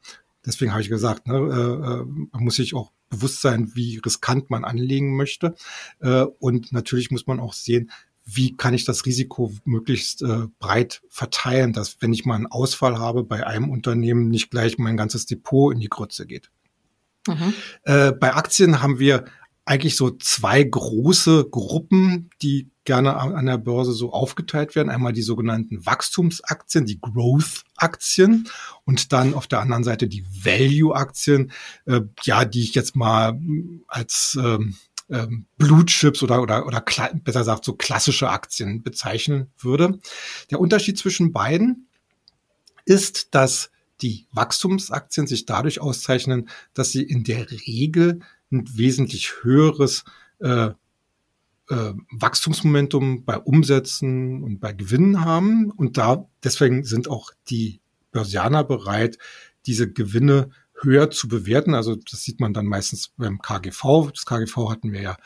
Deswegen 0.46 0.72
habe 0.72 0.82
ich 0.82 0.90
gesagt, 0.90 1.28
ne, 1.28 1.36
äh, 1.36 1.40
äh, 1.40 2.06
man 2.32 2.44
muss 2.44 2.56
sich 2.56 2.74
auch 2.74 2.92
bewusst 3.10 3.42
sein, 3.42 3.72
wie 3.76 4.00
riskant 4.04 4.50
man 4.50 4.66
anlegen 4.66 5.16
möchte. 5.16 5.56
Äh, 6.00 6.24
und 6.40 6.72
natürlich 6.72 7.12
muss 7.12 7.28
man 7.28 7.40
auch 7.40 7.54
sehen, 7.54 7.92
wie 8.26 8.56
kann 8.56 8.74
ich 8.74 8.86
das 8.86 9.06
Risiko 9.06 9.52
möglichst 9.66 10.22
äh, 10.22 10.48
breit 10.60 11.02
verteilen, 11.10 11.74
dass 11.74 12.02
wenn 12.02 12.14
ich 12.14 12.26
mal 12.26 12.36
einen 12.36 12.48
Ausfall 12.48 12.98
habe 12.98 13.24
bei 13.24 13.46
einem 13.46 13.70
Unternehmen, 13.70 14.30
nicht 14.30 14.52
gleich 14.52 14.78
mein 14.78 14.98
ganzes 14.98 15.26
Depot 15.26 15.74
in 15.74 15.80
die 15.80 15.90
Grütze 15.90 16.26
geht. 16.26 16.50
Mhm. 17.28 17.54
Äh, 17.84 18.12
bei 18.14 18.34
Aktien 18.34 18.82
haben 18.82 19.00
wir 19.00 19.26
eigentlich 19.66 19.96
so 19.96 20.12
zwei 20.12 20.64
große 20.64 21.48
Gruppen, 21.50 22.30
die 22.42 22.71
gerne 22.84 23.16
an 23.16 23.46
der 23.46 23.58
Börse 23.58 23.94
so 23.94 24.12
aufgeteilt 24.12 24.76
werden. 24.76 24.90
Einmal 24.90 25.14
die 25.14 25.22
sogenannten 25.22 25.86
Wachstumsaktien, 25.86 26.86
die 26.86 27.00
Growth-Aktien 27.00 28.48
und 28.86 29.14
dann 29.14 29.34
auf 29.34 29.48
der 29.48 29.60
anderen 29.60 29.84
Seite 29.84 30.08
die 30.08 30.26
Value-Aktien, 30.26 31.52
äh, 31.86 32.02
ja, 32.24 32.46
die 32.46 32.64
ich 32.64 32.74
jetzt 32.74 32.96
mal 32.96 33.40
als 33.88 34.38
ähm, 34.42 34.76
ähm, 35.10 35.46
Blue 35.58 35.86
Chips 35.86 36.24
oder, 36.24 36.42
oder, 36.42 36.66
oder 36.66 36.82
besser 36.82 37.40
gesagt 37.40 37.66
so 37.66 37.74
klassische 37.74 38.30
Aktien 38.30 38.82
bezeichnen 38.82 39.52
würde. 39.58 40.00
Der 40.50 40.60
Unterschied 40.60 40.98
zwischen 40.98 41.34
beiden 41.34 41.88
ist, 42.86 43.36
dass 43.36 43.70
die 44.02 44.26
Wachstumsaktien 44.32 45.28
sich 45.28 45.46
dadurch 45.46 45.80
auszeichnen, 45.80 46.50
dass 46.74 46.92
sie 46.92 47.04
in 47.04 47.24
der 47.24 47.52
Regel 47.52 48.22
ein 48.52 48.66
wesentlich 48.76 49.44
höheres 49.44 50.04
äh, 50.40 50.72
äh, 51.72 51.94
Wachstumsmomentum 52.12 53.24
bei 53.24 53.38
Umsätzen 53.38 54.44
und 54.44 54.60
bei 54.60 54.74
Gewinnen 54.74 55.24
haben. 55.24 55.72
Und 55.72 55.98
da 55.98 56.28
deswegen 56.44 56.84
sind 56.84 57.10
auch 57.10 57.32
die 57.50 57.80
Börsianer 58.12 58.64
bereit, 58.64 59.18
diese 59.66 59.92
Gewinne 59.92 60.50
höher 60.82 61.10
zu 61.10 61.28
bewerten. 61.28 61.74
Also 61.74 61.96
das 61.96 62.24
sieht 62.24 62.40
man 62.40 62.54
dann 62.54 62.66
meistens 62.66 63.10
beim 63.16 63.42
KGV. 63.42 64.12
Das 64.14 64.26
KGV 64.26 64.70
hatten 64.70 64.92
wir 64.92 65.02
ja 65.02 65.18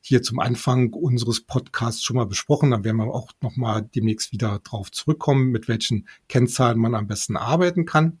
hier 0.00 0.22
zum 0.22 0.38
Anfang 0.38 0.92
unseres 0.92 1.40
Podcasts 1.40 2.04
schon 2.04 2.16
mal 2.16 2.26
besprochen. 2.26 2.72
Da 2.72 2.84
werden 2.84 2.98
wir 2.98 3.06
auch 3.06 3.32
noch 3.40 3.56
mal 3.56 3.82
demnächst 3.82 4.32
wieder 4.32 4.60
drauf 4.62 4.92
zurückkommen, 4.92 5.50
mit 5.50 5.66
welchen 5.66 6.06
Kennzahlen 6.28 6.78
man 6.78 6.94
am 6.94 7.06
besten 7.06 7.36
arbeiten 7.36 7.86
kann. 7.86 8.20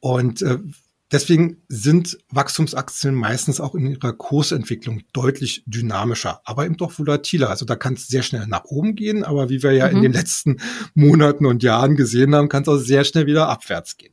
Und 0.00 0.42
äh, 0.42 0.58
Deswegen 1.10 1.62
sind 1.68 2.18
Wachstumsaktien 2.28 3.14
meistens 3.14 3.60
auch 3.60 3.74
in 3.74 3.86
ihrer 3.86 4.12
Kursentwicklung 4.12 5.02
deutlich 5.14 5.62
dynamischer, 5.64 6.42
aber 6.44 6.66
eben 6.66 6.76
doch 6.76 6.98
volatiler. 6.98 7.48
Also 7.48 7.64
da 7.64 7.76
kann 7.76 7.94
es 7.94 8.08
sehr 8.08 8.22
schnell 8.22 8.46
nach 8.46 8.64
oben 8.64 8.94
gehen, 8.94 9.24
aber 9.24 9.48
wie 9.48 9.62
wir 9.62 9.72
ja 9.72 9.88
mhm. 9.88 9.96
in 9.96 10.02
den 10.02 10.12
letzten 10.12 10.58
Monaten 10.94 11.46
und 11.46 11.62
Jahren 11.62 11.96
gesehen 11.96 12.34
haben, 12.34 12.50
kann 12.50 12.62
es 12.62 12.68
auch 12.68 12.76
sehr 12.76 13.04
schnell 13.04 13.26
wieder 13.26 13.48
abwärts 13.48 13.96
gehen. 13.96 14.12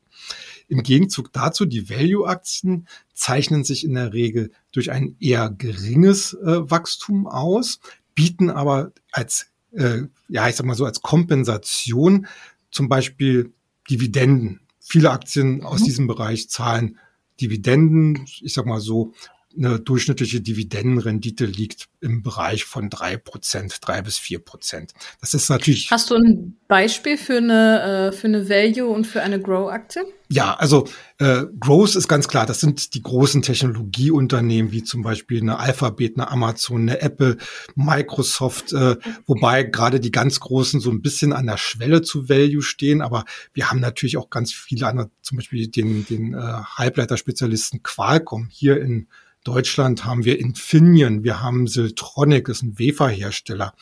Im 0.68 0.84
Gegenzug 0.84 1.34
dazu, 1.34 1.66
die 1.66 1.90
Value-Aktien 1.90 2.88
zeichnen 3.14 3.64
sich 3.64 3.84
in 3.84 3.94
der 3.94 4.14
Regel 4.14 4.52
durch 4.72 4.92
ein 4.92 5.16
eher 5.20 5.50
geringes 5.50 6.34
äh, 6.34 6.70
Wachstum 6.72 7.28
aus, 7.28 7.80
bieten 8.16 8.50
aber 8.50 8.94
als, 9.12 9.48
äh, 9.74 10.04
ja, 10.30 10.48
ich 10.48 10.56
sag 10.56 10.66
mal 10.66 10.76
so, 10.76 10.86
als 10.86 11.02
Kompensation 11.02 12.28
zum 12.72 12.90
Beispiel 12.90 13.54
Dividenden 13.90 14.62
Viele 14.88 15.10
Aktien 15.12 15.64
aus 15.64 15.82
mhm. 15.82 15.86
diesem 15.86 16.08
Bereich 16.08 16.50
zahlen 16.50 17.00
Dividenden, 17.42 18.26
ich 18.42 18.54
sag 18.54 18.66
mal 18.66 18.80
so, 18.80 19.14
eine 19.58 19.80
durchschnittliche 19.80 20.42
Dividendenrendite 20.42 21.46
liegt 21.46 21.86
im 22.02 22.22
Bereich 22.22 22.66
von 22.66 22.90
drei 22.90 23.18
Prozent, 23.18 23.80
drei 23.82 24.02
bis 24.02 24.18
vier 24.18 24.40
Prozent. 24.40 24.94
Das 25.22 25.34
ist 25.34 25.50
natürlich. 25.50 25.90
Hast 25.92 26.10
du 26.12 26.16
ein 26.16 26.58
Beispiel 26.68 27.18
für 27.18 27.38
eine, 27.38 28.12
äh, 28.12 28.12
für 28.12 28.28
eine 28.28 28.50
Value 28.50 28.88
und 28.88 29.06
für 29.06 29.22
eine 29.22 29.42
Grow-Aktie? 29.42 30.04
Ja, 30.30 30.56
also 30.56 30.88
äh, 31.20 31.44
Growth 31.60 31.96
ist 31.96 32.08
ganz 32.08 32.28
klar. 32.28 32.46
Das 32.46 32.60
sind 32.60 32.96
die 32.96 33.02
großen 33.02 33.42
Technologieunternehmen 33.42 34.72
wie 34.72 34.84
zum 34.84 35.04
Beispiel 35.04 35.42
eine 35.42 35.60
Alphabet, 35.60 36.18
eine 36.18 36.30
Amazon, 36.30 36.82
eine 36.82 37.02
Apple, 37.02 37.38
Microsoft, 37.76 38.74
äh, 38.74 38.96
wobei 39.28 39.64
gerade 39.64 40.00
die 40.00 40.12
ganz 40.12 40.40
großen 40.40 40.80
so 40.80 40.90
ein 40.90 41.02
bisschen 41.02 41.32
an 41.32 41.46
der 41.46 41.58
Schwelle 41.58 42.02
zu 42.02 42.28
Value 42.28 42.64
stehen. 42.64 43.02
Aber 43.02 43.26
wir 43.54 43.70
haben 43.70 43.80
natürlich 43.80 44.18
auch 44.18 44.30
ganz 44.30 44.52
viele 44.52 44.88
andere, 44.88 45.12
zum 45.22 45.38
Beispiel 45.38 45.68
den, 45.68 46.06
den 46.06 46.34
äh, 46.34 46.38
Halbleiterspezialisten 46.38 47.84
Qualcomm 47.84 48.48
hier 48.52 48.82
in 48.82 49.08
Deutschland 49.46 50.04
haben 50.06 50.26
wir 50.26 50.40
Infineon, 50.40 51.24
wir 51.24 51.42
haben 51.42 51.68
Siltronic, 51.68 52.48
das 52.48 52.58
ist 52.58 52.64
ein 52.64 52.80
Weferhersteller. 52.80 53.74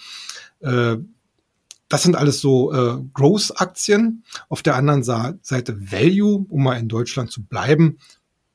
Äh, 0.59 0.97
das 1.87 2.03
sind 2.03 2.15
alles 2.15 2.41
so 2.41 2.73
äh, 2.73 3.01
Growth-Aktien. 3.13 4.23
Auf 4.49 4.61
der 4.61 4.75
anderen 4.75 5.03
Seite 5.03 5.91
Value, 5.91 6.45
um 6.49 6.63
mal 6.63 6.75
in 6.75 6.89
Deutschland 6.89 7.31
zu 7.31 7.43
bleiben. 7.43 7.97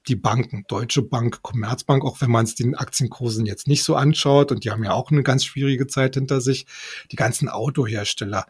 Die 0.06 0.16
Banken, 0.16 0.64
Deutsche 0.68 1.02
Bank, 1.02 1.42
Commerzbank, 1.42 2.04
auch 2.04 2.20
wenn 2.20 2.30
man 2.30 2.44
es 2.44 2.54
den 2.56 2.74
Aktienkursen 2.74 3.46
jetzt 3.46 3.68
nicht 3.68 3.84
so 3.84 3.94
anschaut, 3.94 4.50
und 4.50 4.64
die 4.64 4.70
haben 4.70 4.84
ja 4.84 4.92
auch 4.92 5.10
eine 5.10 5.22
ganz 5.22 5.44
schwierige 5.44 5.86
Zeit 5.86 6.14
hinter 6.14 6.40
sich. 6.40 6.66
Die 7.10 7.16
ganzen 7.16 7.48
Autohersteller, 7.48 8.46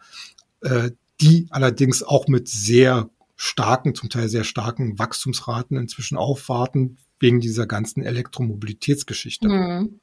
äh, 0.61 0.91
die 1.21 1.47
allerdings 1.49 2.03
auch 2.03 2.27
mit 2.27 2.49
sehr 2.49 3.09
starken, 3.35 3.95
zum 3.95 4.09
Teil 4.09 4.27
sehr 4.27 4.43
starken 4.43 4.99
Wachstumsraten 4.99 5.77
inzwischen 5.77 6.17
aufwarten, 6.17 6.97
wegen 7.19 7.39
dieser 7.39 7.67
ganzen 7.67 8.03
Elektromobilitätsgeschichte. 8.03 9.47
Mhm. 9.47 9.99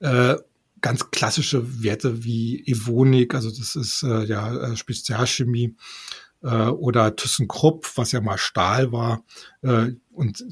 Äh, 0.00 0.36
ganz 0.80 1.10
klassische 1.10 1.82
Werte 1.82 2.24
wie 2.24 2.64
Evonik, 2.66 3.34
also 3.34 3.50
das 3.50 3.74
ist 3.74 4.02
äh, 4.02 4.24
ja 4.24 4.54
äh, 4.54 4.76
Spezialchemie, 4.76 5.74
äh, 6.42 6.66
oder 6.66 7.16
ThyssenKrupp, 7.16 7.96
was 7.96 8.12
ja 8.12 8.20
mal 8.20 8.38
Stahl 8.38 8.92
war 8.92 9.24
äh, 9.62 9.92
und 10.12 10.44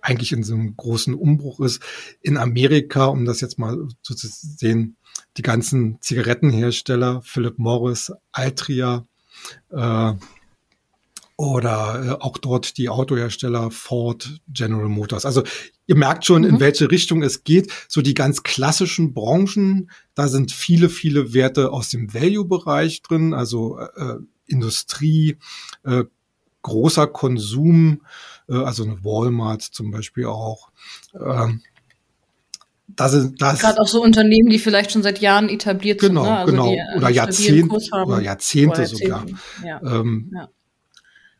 eigentlich 0.00 0.32
in 0.32 0.42
so 0.42 0.54
einem 0.54 0.76
großen 0.76 1.14
Umbruch 1.14 1.60
ist. 1.60 1.82
In 2.22 2.36
Amerika, 2.36 3.06
um 3.06 3.24
das 3.24 3.40
jetzt 3.40 3.58
mal 3.58 3.76
so 4.02 4.14
zu 4.14 4.28
sehen, 4.28 4.96
die 5.36 5.42
ganzen 5.42 6.00
Zigarettenhersteller, 6.00 7.20
Philip 7.22 7.58
Morris, 7.58 8.12
Altria, 8.32 9.06
äh, 9.70 10.14
oder 11.38 12.02
äh, 12.04 12.22
auch 12.22 12.36
dort 12.36 12.76
die 12.78 12.88
Autohersteller 12.88 13.70
Ford, 13.70 14.40
General 14.48 14.88
Motors. 14.88 15.24
Also 15.24 15.44
ihr 15.86 15.94
merkt 15.94 16.26
schon, 16.26 16.42
mhm. 16.42 16.48
in 16.48 16.60
welche 16.60 16.90
Richtung 16.90 17.22
es 17.22 17.44
geht. 17.44 17.72
So 17.86 18.02
die 18.02 18.14
ganz 18.14 18.42
klassischen 18.42 19.14
Branchen, 19.14 19.88
da 20.16 20.26
sind 20.26 20.50
viele, 20.50 20.88
viele 20.88 21.32
Werte 21.32 21.70
aus 21.72 21.90
dem 21.90 22.12
Value-Bereich 22.12 23.02
drin, 23.02 23.34
also 23.34 23.78
äh, 23.78 24.16
Industrie, 24.46 25.36
äh, 25.84 26.04
großer 26.62 27.06
Konsum, 27.06 28.02
äh, 28.48 28.56
also 28.56 28.82
eine 28.82 29.04
Walmart 29.04 29.62
zum 29.62 29.92
Beispiel 29.92 30.26
auch. 30.26 30.70
Ähm, 31.14 31.62
das 32.88 33.12
ist, 33.12 33.34
das 33.38 33.60
Gerade 33.60 33.80
auch 33.80 33.86
so 33.86 34.02
Unternehmen, 34.02 34.50
die 34.50 34.58
vielleicht 34.58 34.90
schon 34.90 35.04
seit 35.04 35.20
Jahren 35.20 35.48
etabliert 35.48 36.00
genau, 36.00 36.24
sind. 36.24 36.32
Ne? 36.32 36.38
Also 36.38 36.52
genau, 36.52 36.70
genau. 36.70 36.96
Oder, 36.96 37.10
Jahrzehnt, 37.10 37.72
oder 37.92 38.20
Jahrzehnte, 38.20 38.86
sogar. 38.86 39.24
Ja. 39.64 39.80
Ähm, 39.82 40.32
ja 40.34 40.48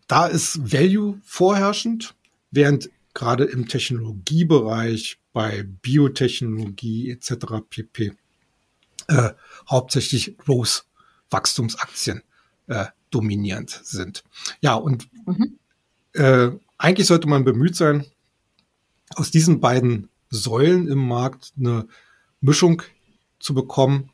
da 0.09 0.27
ist 0.27 0.73
Value 0.73 1.21
vorherrschend, 1.25 2.15
während 2.51 2.91
gerade 3.15 3.45
im 3.45 3.69
Technologiebereich 3.69 5.19
bei 5.33 5.63
Biotechnologie 5.63 7.11
etc. 7.11 7.33
pp. 7.69 8.15
Äh, 9.07 9.31
hauptsächlich 9.69 10.37
Growth 10.39 10.85
Wachstumsaktien 11.31 12.23
äh, 12.67 12.87
dominierend 13.11 13.71
sind. 13.85 14.25
Ja, 14.61 14.75
und 14.75 15.09
mhm. 15.27 15.59
äh, 16.15 16.51
eigentlich 16.79 17.07
sollte 17.07 17.29
man 17.29 17.45
bemüht 17.45 17.77
sein, 17.77 18.07
aus 19.15 19.31
diesen 19.31 19.61
beiden 19.61 20.09
Säulen 20.31 20.89
im 20.89 21.07
Markt 21.07 21.53
eine 21.59 21.89
Mischung 22.41 22.83
zu 23.41 23.55
bekommen, 23.55 24.11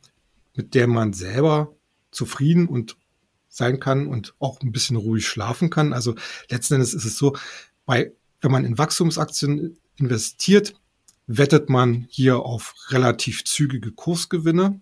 mit 0.55 0.75
der 0.75 0.87
man 0.87 1.13
selber 1.13 1.75
zufrieden 2.11 2.69
und 2.69 2.97
sein 3.55 3.79
kann 3.79 4.07
und 4.07 4.35
auch 4.39 4.61
ein 4.61 4.73
bisschen 4.73 4.97
ruhig 4.97 5.27
schlafen 5.27 5.71
kann. 5.71 5.93
Also 5.93 6.15
letzten 6.51 6.75
Endes 6.75 6.93
ist 6.93 7.05
es 7.05 7.17
so, 7.17 7.37
bei, 7.87 8.13
wenn 8.41 8.51
man 8.51 8.65
in 8.65 8.79
Wachstumsaktien 8.79 9.77
investiert, 9.97 10.75
wettet 11.27 11.71
man 11.71 12.07
hier 12.11 12.41
auf 12.41 12.75
relativ 12.89 13.45
zügige 13.45 13.93
Kursgewinne. 13.93 14.81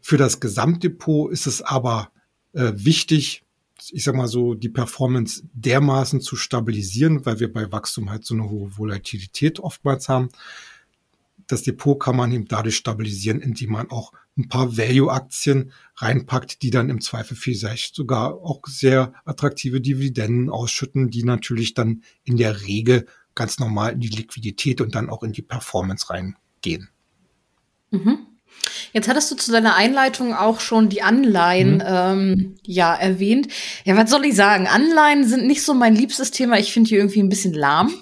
Für 0.00 0.16
das 0.16 0.40
Gesamtdepot 0.40 1.30
ist 1.30 1.46
es 1.46 1.62
aber 1.62 2.10
äh, 2.52 2.72
wichtig, 2.74 3.44
ich 3.90 4.04
sag 4.04 4.14
mal 4.14 4.28
so, 4.28 4.54
die 4.54 4.68
Performance 4.68 5.42
dermaßen 5.54 6.20
zu 6.20 6.36
stabilisieren, 6.36 7.24
weil 7.24 7.40
wir 7.40 7.52
bei 7.52 7.70
Wachstum 7.70 8.10
halt 8.10 8.24
so 8.24 8.34
eine 8.34 8.48
hohe 8.48 8.76
Volatilität 8.76 9.60
oftmals 9.60 10.08
haben. 10.08 10.28
Das 11.52 11.62
Depot 11.62 12.00
kann 12.00 12.16
man 12.16 12.32
eben 12.32 12.46
dadurch 12.46 12.76
stabilisieren, 12.76 13.40
indem 13.40 13.72
man 13.72 13.90
auch 13.90 14.12
ein 14.38 14.48
paar 14.48 14.78
Value-Aktien 14.78 15.72
reinpackt, 15.96 16.62
die 16.62 16.70
dann 16.70 16.88
im 16.88 17.02
Zweifel 17.02 17.36
vielleicht 17.36 17.94
sogar 17.94 18.36
auch 18.36 18.62
sehr 18.66 19.12
attraktive 19.26 19.82
Dividenden 19.82 20.48
ausschütten, 20.48 21.10
die 21.10 21.24
natürlich 21.24 21.74
dann 21.74 22.04
in 22.24 22.38
der 22.38 22.62
Regel 22.62 23.06
ganz 23.34 23.58
normal 23.58 23.92
in 23.92 24.00
die 24.00 24.08
Liquidität 24.08 24.80
und 24.80 24.94
dann 24.94 25.10
auch 25.10 25.22
in 25.22 25.32
die 25.32 25.42
Performance 25.42 26.08
reingehen. 26.08 26.88
Mhm. 27.90 28.26
Jetzt 28.94 29.08
hattest 29.08 29.30
du 29.30 29.36
zu 29.36 29.52
deiner 29.52 29.76
Einleitung 29.76 30.34
auch 30.34 30.60
schon 30.60 30.88
die 30.88 31.02
Anleihen 31.02 31.76
mhm. 31.76 31.82
ähm, 31.84 32.54
ja 32.64 32.94
erwähnt. 32.94 33.48
Ja, 33.84 33.96
was 33.96 34.10
soll 34.10 34.24
ich 34.24 34.36
sagen? 34.36 34.68
Anleihen 34.68 35.26
sind 35.26 35.46
nicht 35.46 35.62
so 35.62 35.74
mein 35.74 35.94
liebstes 35.94 36.30
Thema. 36.30 36.58
Ich 36.58 36.72
finde 36.72 36.88
die 36.88 36.96
irgendwie 36.96 37.22
ein 37.22 37.28
bisschen 37.28 37.52
lahm. 37.52 37.92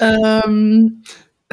Ähm, 0.00 1.02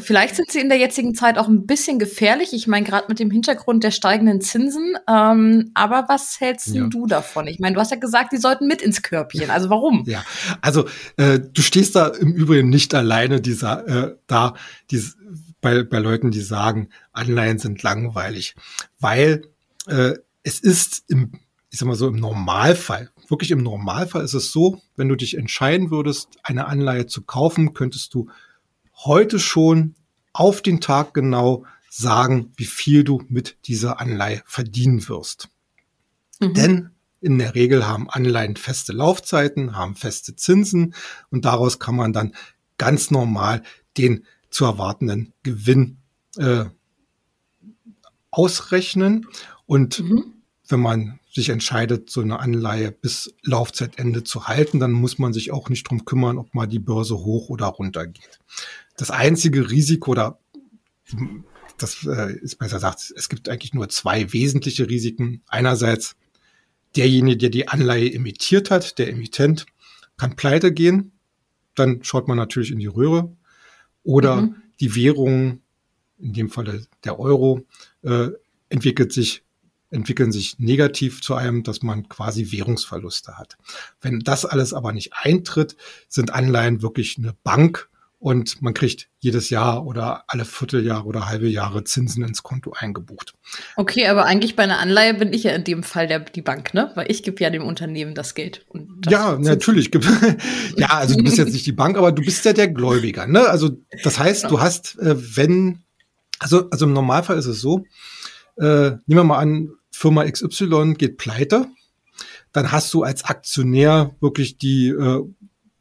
Vielleicht 0.02 0.36
sind 0.36 0.52
sie 0.52 0.60
in 0.60 0.70
der 0.70 0.78
jetzigen 0.78 1.16
Zeit 1.16 1.38
auch 1.38 1.48
ein 1.48 1.66
bisschen 1.66 2.00
gefährlich. 2.00 2.54
Ich 2.54 2.68
meine, 2.68 2.86
gerade 2.86 3.06
mit 3.08 3.20
dem 3.20 3.32
Hintergrund 3.32 3.84
der 3.84 3.92
steigenden 3.92 4.42
Zinsen. 4.42 4.96
Ähm, 5.08 5.72
aber 5.74 6.06
was 6.08 6.40
hältst 6.40 6.68
ja. 6.68 6.88
du 6.88 7.08
davon? 7.08 7.48
Ich 7.48 7.60
meine, 7.60 7.76
du 7.76 7.80
hast 7.80 7.92
ja 7.92 7.98
gesagt, 7.98 8.34
die 8.34 8.38
sollten 8.38 8.68
mit 8.68 8.82
ins 8.82 9.02
Körbchen. 9.02 9.50
Also 9.50 9.70
warum? 9.70 10.04
Ja, 10.06 10.24
also 10.62 10.88
äh, 11.18 11.40
du 11.40 11.62
stehst 11.62 11.96
da 11.96 12.08
im 12.08 12.34
Übrigen 12.34 12.70
nicht 12.70 12.94
alleine 12.94 13.42
dieser, 13.42 13.88
äh, 13.88 14.16
da 14.28 14.56
die, 14.90 15.04
bei, 15.62 15.84
bei 15.84 16.00
Leuten, 16.00 16.32
die 16.32 16.42
sagen, 16.42 16.90
Anleihen 17.14 17.60
sind 17.60 17.84
langweilig. 17.84 18.56
Weil 19.00 19.44
äh, 19.88 20.14
es 20.44 20.60
ist 20.60 21.04
im, 21.08 21.32
ich 21.70 21.80
sag 21.80 21.88
mal 21.88 21.96
so, 21.96 22.08
im 22.08 22.18
Normalfall, 22.18 23.10
wirklich 23.30 23.52
im 23.52 23.64
Normalfall 23.64 24.24
ist 24.24 24.34
es 24.34 24.52
so, 24.52 24.82
wenn 24.96 25.08
du 25.08 25.16
dich 25.16 25.38
entscheiden 25.38 25.90
würdest, 25.90 26.30
eine 26.44 26.68
Anleihe 26.68 27.06
zu 27.08 27.22
kaufen, 27.22 27.74
könntest 27.74 28.14
du 28.14 28.30
heute 29.06 29.40
schon 29.40 29.96
auf 30.34 30.62
den 30.62 30.82
Tag 30.82 31.14
genau 31.14 31.66
sagen, 31.90 32.54
wie 32.56 32.66
viel 32.66 33.04
du 33.04 33.24
mit 33.28 33.58
dieser 33.66 34.00
Anleihe 34.00 34.42
verdienen 34.46 35.08
wirst. 35.10 35.50
Mhm. 36.40 36.54
Denn 36.54 36.90
in 37.20 37.38
der 37.38 37.54
Regel 37.54 37.88
haben 37.88 38.10
Anleihen 38.10 38.56
feste 38.56 38.94
Laufzeiten, 38.94 39.76
haben 39.76 39.96
feste 39.96 40.36
Zinsen 40.36 40.96
und 41.30 41.46
daraus 41.46 41.80
kann 41.80 41.96
man 41.96 42.14
dann 42.14 42.34
ganz 42.78 43.12
normal 43.12 43.62
den 43.98 44.26
zu 44.50 44.66
erwartenden 44.66 45.34
Gewinn 45.44 45.98
äh, 46.38 46.66
ausrechnen. 48.32 49.28
Und 49.66 50.00
mhm. 50.00 50.34
wenn 50.68 50.80
man 50.80 51.20
sich 51.34 51.50
entscheidet, 51.50 52.10
so 52.10 52.22
eine 52.22 52.40
Anleihe 52.40 52.92
bis 52.92 53.34
Laufzeitende 53.44 54.24
zu 54.24 54.48
halten, 54.48 54.80
dann 54.80 54.92
muss 54.92 55.18
man 55.18 55.34
sich 55.34 55.52
auch 55.52 55.70
nicht 55.70 55.90
drum 55.90 56.06
kümmern, 56.06 56.38
ob 56.38 56.54
mal 56.54 56.68
die 56.68 56.80
Börse 56.80 57.16
hoch 57.16 57.50
oder 57.50 57.68
runter 57.68 58.06
geht. 58.06 58.40
Das 58.98 59.12
einzige 59.12 59.72
Risiko 59.72 60.12
oder 60.12 60.40
das 61.78 62.06
äh, 62.06 62.34
ist 62.40 62.58
besser 62.58 62.78
gesagt, 62.78 63.14
es 63.16 63.30
gibt 63.30 63.50
eigentlich 63.50 63.74
nur 63.74 63.90
zwei 63.90 64.32
wesentliche 64.34 64.90
Risiken. 64.90 65.42
Einerseits 65.48 66.16
derjenige, 66.96 67.38
der 67.38 67.50
die 67.50 67.68
Anleihe 67.68 68.14
emittiert 68.14 68.70
hat, 68.70 69.00
der 69.00 69.10
Emittent, 69.10 69.66
kann 70.18 70.36
pleite 70.36 70.72
gehen. 70.72 71.14
Dann 71.76 72.04
schaut 72.04 72.28
man 72.28 72.38
natürlich 72.38 72.72
in 72.72 72.80
die 72.80 72.88
Röhre. 72.88 73.36
Oder 74.04 74.42
mhm. 74.42 74.56
die 74.80 74.96
Währung, 74.96 75.62
in 76.20 76.34
dem 76.34 76.50
Falle 76.50 76.86
der 77.04 77.20
Euro, 77.20 77.66
äh, 78.04 78.30
entwickelt 78.70 79.14
sich 79.14 79.44
entwickeln 79.92 80.32
sich 80.32 80.58
negativ 80.58 81.22
zu 81.22 81.36
einem, 81.36 81.64
dass 81.64 81.84
man 81.84 82.10
quasi 82.10 82.52
Währungsverluste 82.52 83.38
hat. 83.38 83.58
Wenn 84.02 84.20
das 84.20 84.46
alles 84.46 84.74
aber 84.74 84.94
nicht 84.94 85.12
eintritt, 85.14 85.76
sind 86.08 86.34
Anleihen 86.34 86.82
wirklich 86.82 87.18
eine 87.18 87.36
Bank 87.44 87.90
und 88.22 88.62
man 88.62 88.76
kriegt 88.76 89.10
jedes 89.20 89.50
Jahr 89.50 89.84
oder 89.84 90.26
alle 90.28 90.46
Vierteljahre 90.46 91.06
oder 91.06 91.28
halbe 91.28 91.50
Jahre 91.50 91.84
Zinsen 91.84 92.24
ins 92.24 92.44
Konto 92.44 92.72
eingebucht. 92.78 93.34
Okay, 93.76 94.08
aber 94.08 94.26
eigentlich 94.26 94.56
bei 94.56 94.62
einer 94.62 94.78
Anleihe 94.78 95.16
bin 95.16 95.34
ich 95.34 95.42
ja 95.42 95.54
in 95.54 95.64
dem 95.64 95.82
Fall 95.82 96.06
der, 96.06 96.20
die 96.20 96.44
Bank, 96.44 96.76
ne? 96.76 96.92
Weil 96.94 97.10
ich 97.10 97.24
gebe 97.24 97.42
ja 97.42 97.50
dem 97.50 97.64
Unternehmen 97.64 98.14
das 98.14 98.36
Geld. 98.36 98.64
Das 99.00 99.12
ja, 99.12 99.40
natürlich. 99.40 99.90
ja, 100.78 100.90
also 100.90 101.16
du 101.16 101.24
bist 101.24 101.40
jetzt 101.40 101.52
nicht 101.52 101.66
die 101.66 101.72
Bank, 101.72 101.98
aber 101.98 102.12
du 102.12 102.22
bist 102.22 102.46
ja 102.46 102.54
der 102.54 102.68
Gläubiger, 102.68 103.26
ne? 103.26 103.50
Also 103.50 103.72
das 104.04 104.20
heißt, 104.20 104.52
du 104.52 104.62
hast, 104.62 105.00
äh, 105.00 105.16
wenn, 105.36 105.80
also, 106.38 106.70
also 106.70 106.86
im 106.86 106.94
Normalfall 106.94 107.40
ist 107.40 107.48
es 107.48 107.60
so, 107.60 107.86
äh, 108.58 108.92
nehmen 108.92 109.02
wir 109.08 109.24
mal 109.24 109.40
an, 109.40 109.72
Firma 110.02 110.30
XY 110.30 110.96
geht 110.98 111.18
pleite, 111.18 111.68
dann 112.52 112.72
hast 112.72 112.94
du 112.94 113.04
als 113.04 113.24
Aktionär 113.24 114.16
wirklich 114.20 114.58
die, 114.58 114.90
äh, 114.90 115.24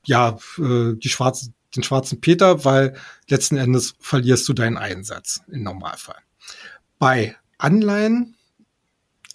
ja, 0.04 0.38
äh, 0.58 0.94
die 0.94 1.08
schwarzen 1.08 1.54
den 1.76 1.82
schwarzen 1.82 2.20
Peter, 2.20 2.64
weil 2.64 2.96
letzten 3.28 3.56
Endes 3.56 3.94
verlierst 4.00 4.48
du 4.48 4.52
deinen 4.52 4.76
Einsatz 4.76 5.40
im 5.48 5.62
Normalfall. 5.62 6.18
Bei 6.98 7.36
Anleihen 7.58 8.36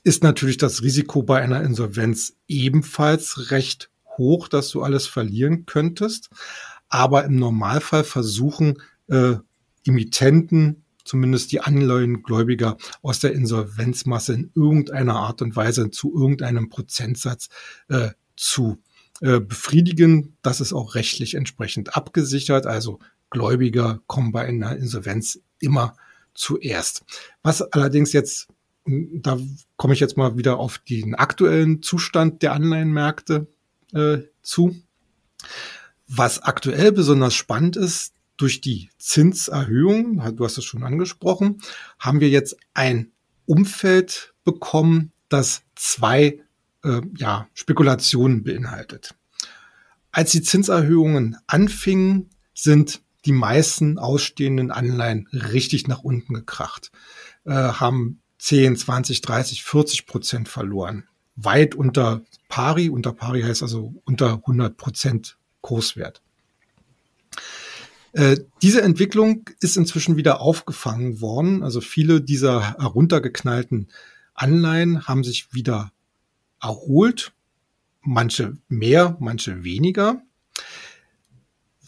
ist 0.03 0.23
natürlich 0.23 0.57
das 0.57 0.83
Risiko 0.83 1.23
bei 1.23 1.41
einer 1.41 1.63
Insolvenz 1.63 2.35
ebenfalls 2.47 3.51
recht 3.51 3.89
hoch, 4.17 4.47
dass 4.47 4.69
du 4.69 4.83
alles 4.83 5.07
verlieren 5.07 5.65
könntest. 5.65 6.29
Aber 6.89 7.25
im 7.25 7.37
Normalfall 7.37 8.03
versuchen 8.03 8.81
äh, 9.07 9.35
Emittenten, 9.85 10.84
zumindest 11.05 11.51
die 11.51 11.61
Anleihengläubiger, 11.61 12.77
aus 13.01 13.19
der 13.19 13.31
Insolvenzmasse 13.33 14.33
in 14.33 14.51
irgendeiner 14.55 15.15
Art 15.15 15.41
und 15.41 15.55
Weise 15.55 15.91
zu 15.91 16.13
irgendeinem 16.13 16.67
Prozentsatz 16.69 17.47
äh, 17.87 18.09
zu 18.35 18.79
äh, 19.21 19.39
befriedigen. 19.39 20.35
Das 20.41 20.59
ist 20.59 20.73
auch 20.73 20.95
rechtlich 20.95 21.35
entsprechend 21.35 21.95
abgesichert. 21.95 22.65
Also 22.65 22.99
Gläubiger 23.29 24.01
kommen 24.07 24.31
bei 24.31 24.45
einer 24.45 24.75
Insolvenz 24.75 25.39
immer 25.59 25.95
zuerst. 26.33 27.05
Was 27.41 27.61
allerdings 27.61 28.11
jetzt, 28.11 28.47
da 28.85 29.39
komme 29.77 29.93
ich 29.93 29.99
jetzt 29.99 30.17
mal 30.17 30.37
wieder 30.37 30.57
auf 30.57 30.79
den 30.79 31.15
aktuellen 31.15 31.81
Zustand 31.81 32.41
der 32.41 32.53
Anleihenmärkte 32.53 33.47
äh, 33.93 34.19
zu. 34.41 34.75
Was 36.07 36.41
aktuell 36.43 36.91
besonders 36.91 37.33
spannend 37.33 37.77
ist, 37.77 38.14
durch 38.37 38.61
die 38.61 38.89
Zinserhöhung, 38.97 40.21
du 40.35 40.45
hast 40.45 40.57
es 40.57 40.65
schon 40.65 40.83
angesprochen, 40.83 41.61
haben 41.99 42.19
wir 42.19 42.29
jetzt 42.29 42.57
ein 42.73 43.11
Umfeld 43.45 44.33
bekommen, 44.43 45.11
das 45.29 45.63
zwei 45.75 46.39
äh, 46.83 47.01
ja, 47.17 47.47
Spekulationen 47.53 48.43
beinhaltet. 48.43 49.15
Als 50.11 50.31
die 50.31 50.41
Zinserhöhungen 50.41 51.37
anfingen, 51.47 52.29
sind 52.53 53.01
die 53.25 53.33
meisten 53.33 53.97
ausstehenden 53.97 54.71
Anleihen 54.71 55.27
richtig 55.31 55.87
nach 55.87 56.03
unten 56.03 56.33
gekracht, 56.33 56.91
äh, 57.43 57.51
haben 57.51 58.21
10, 58.39 58.77
20, 58.77 59.21
30, 59.21 59.63
40 59.63 60.05
Prozent 60.05 60.49
verloren. 60.49 61.07
Weit 61.35 61.75
unter 61.75 62.21
Pari, 62.47 62.89
unter 62.89 63.11
Pari 63.11 63.41
heißt 63.41 63.63
also 63.63 63.93
unter 64.05 64.35
100 64.35 64.77
Prozent 64.77 65.37
Kurswert. 65.61 66.21
Äh, 68.15 68.37
diese 68.61 68.81
Entwicklung 68.81 69.49
ist 69.59 69.75
inzwischen 69.75 70.15
wieder 70.15 70.39
aufgefangen 70.39 71.19
worden. 71.19 71.63
Also 71.63 71.81
viele 71.81 72.21
dieser 72.21 72.79
heruntergeknallten 72.79 73.89
Anleihen 74.33 75.05
haben 75.05 75.25
sich 75.25 75.53
wieder 75.53 75.91
erholt, 76.61 77.33
manche 78.01 78.55
mehr, 78.69 79.17
manche 79.19 79.65
weniger. 79.65 80.21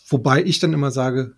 Wobei 0.09 0.43
ich 0.43 0.59
dann 0.59 0.73
immer 0.73 0.91
sage, 0.91 1.37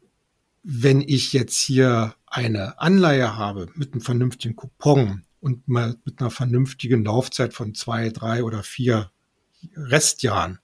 wenn 0.64 1.02
ich 1.02 1.34
jetzt 1.34 1.60
hier 1.60 2.16
eine 2.26 2.80
Anleihe 2.82 3.38
habe 3.38 3.68
mit 3.76 3.94
einem 3.94 4.02
vernünftigen 4.02 4.56
Coupon 4.56 5.22
und 5.40 5.68
mit 5.68 6.20
einer 6.20 6.32
vernünftigen 6.32 7.06
Laufzeit 7.06 7.54
von 7.54 7.76
zwei, 7.76 8.10
drei 8.10 8.44
oder 8.44 8.64
vier 8.64 9.12
Restjahren 9.76 10.60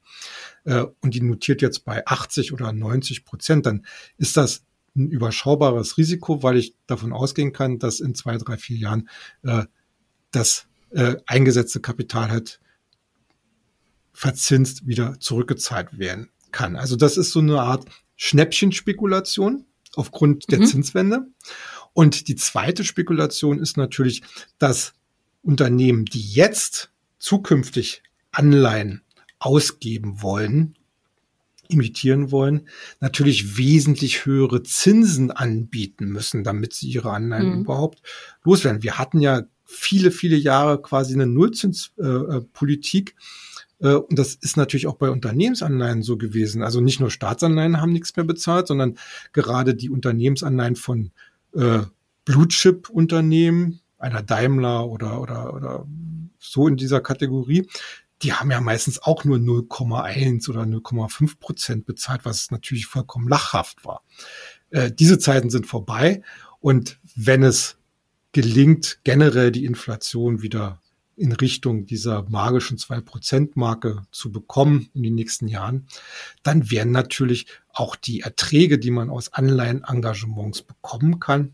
äh, 0.65 0.85
und 1.01 1.13
die 1.13 1.21
notiert 1.21 1.61
jetzt 1.61 1.85
bei 1.85 2.05
80 2.05 2.53
oder 2.53 2.71
90 2.71 3.25
Prozent, 3.25 3.65
dann 3.65 3.85
ist 4.17 4.37
das 4.37 4.63
ein 4.95 5.09
überschaubares 5.09 5.97
Risiko, 5.97 6.41
weil 6.43 6.57
ich 6.57 6.75
davon 6.87 7.11
ausgehen 7.11 7.53
kann, 7.53 7.79
dass 7.79 7.99
in 7.99 8.15
zwei, 8.15 8.37
drei, 8.37 8.57
vier 8.57 8.77
Jahren 8.77 9.09
äh, 9.43 9.65
das 10.31 10.67
äh, 10.91 11.17
eingesetzte 11.25 11.81
Kapital 11.81 12.29
halt 12.29 12.59
verzinst 14.13 14.87
wieder 14.87 15.19
zurückgezahlt 15.19 15.99
werden 15.99 16.29
kann. 16.51 16.77
Also 16.77 16.95
das 16.95 17.17
ist 17.17 17.31
so 17.31 17.39
eine 17.39 17.61
Art 17.61 17.85
Schnäppchenspekulation 18.15 19.65
aufgrund 19.95 20.51
der 20.51 20.59
mhm. 20.59 20.65
Zinswende. 20.65 21.27
Und 21.93 22.27
die 22.27 22.35
zweite 22.35 22.83
Spekulation 22.83 23.59
ist 23.59 23.77
natürlich, 23.77 24.23
dass 24.57 24.93
Unternehmen, 25.41 26.05
die 26.05 26.21
jetzt 26.21 26.91
zukünftig 27.19 28.03
Anleihen 28.37 29.01
ausgeben 29.39 30.21
wollen, 30.21 30.75
imitieren 31.67 32.31
wollen, 32.31 32.67
natürlich 32.99 33.57
wesentlich 33.57 34.25
höhere 34.25 34.63
Zinsen 34.63 35.31
anbieten 35.31 36.05
müssen, 36.07 36.43
damit 36.43 36.73
sie 36.73 36.89
ihre 36.89 37.11
Anleihen 37.11 37.55
mhm. 37.55 37.61
überhaupt 37.61 38.01
loswerden. 38.43 38.83
Wir 38.83 38.97
hatten 38.97 39.19
ja 39.19 39.43
viele, 39.65 40.11
viele 40.11 40.35
Jahre 40.35 40.81
quasi 40.81 41.13
eine 41.13 41.25
Nullzinspolitik. 41.25 43.15
Äh, 43.79 43.87
äh, 43.87 43.95
und 43.95 44.17
das 44.17 44.35
ist 44.35 44.57
natürlich 44.57 44.87
auch 44.87 44.95
bei 44.95 45.09
Unternehmensanleihen 45.09 46.03
so 46.03 46.17
gewesen. 46.17 46.63
Also 46.63 46.81
nicht 46.81 46.99
nur 46.99 47.11
Staatsanleihen 47.11 47.81
haben 47.81 47.91
nichts 47.91 48.15
mehr 48.15 48.25
bezahlt, 48.25 48.67
sondern 48.67 48.97
gerade 49.33 49.75
die 49.75 49.89
Unternehmensanleihen 49.89 50.75
von 50.75 51.11
äh, 51.55 51.79
Blue 52.25 52.47
Chip 52.47 52.89
Unternehmen, 52.89 53.81
einer 53.97 54.21
Daimler 54.23 54.87
oder, 54.87 55.21
oder, 55.21 55.53
oder 55.53 55.87
so 56.39 56.67
in 56.67 56.77
dieser 56.77 57.01
Kategorie, 57.01 57.67
die 58.21 58.33
haben 58.33 58.51
ja 58.51 58.61
meistens 58.61 59.01
auch 59.01 59.23
nur 59.23 59.37
0,1 59.37 60.49
oder 60.49 60.61
0,5 60.61 61.39
Prozent 61.39 61.85
bezahlt, 61.85 62.21
was 62.23 62.51
natürlich 62.51 62.85
vollkommen 62.85 63.27
lachhaft 63.27 63.85
war. 63.85 64.03
Äh, 64.69 64.91
diese 64.91 65.19
Zeiten 65.19 65.49
sind 65.49 65.67
vorbei 65.67 66.21
und 66.59 66.99
wenn 67.15 67.43
es 67.43 67.77
gelingt, 68.31 68.99
generell 69.03 69.51
die 69.51 69.65
Inflation 69.65 70.41
wieder 70.41 70.81
in 71.17 71.31
Richtung 71.31 71.85
dieser 71.85 72.23
magischen 72.29 72.77
2%-Marke 72.77 74.03
zu 74.11 74.31
bekommen 74.31 74.89
in 74.93 75.03
den 75.03 75.15
nächsten 75.15 75.47
Jahren, 75.47 75.87
dann 76.43 76.69
werden 76.69 76.91
natürlich 76.91 77.47
auch 77.69 77.95
die 77.95 78.21
Erträge, 78.21 78.79
die 78.79 78.91
man 78.91 79.09
aus 79.09 79.31
Anleihenengagements 79.31 80.63
bekommen 80.63 81.19
kann, 81.19 81.53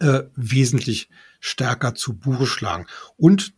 äh, 0.00 0.22
wesentlich 0.34 1.10
stärker 1.40 1.94
zu 1.94 2.14
Buche 2.14 2.46
schlagen. 2.46 2.86
Und 3.16 3.52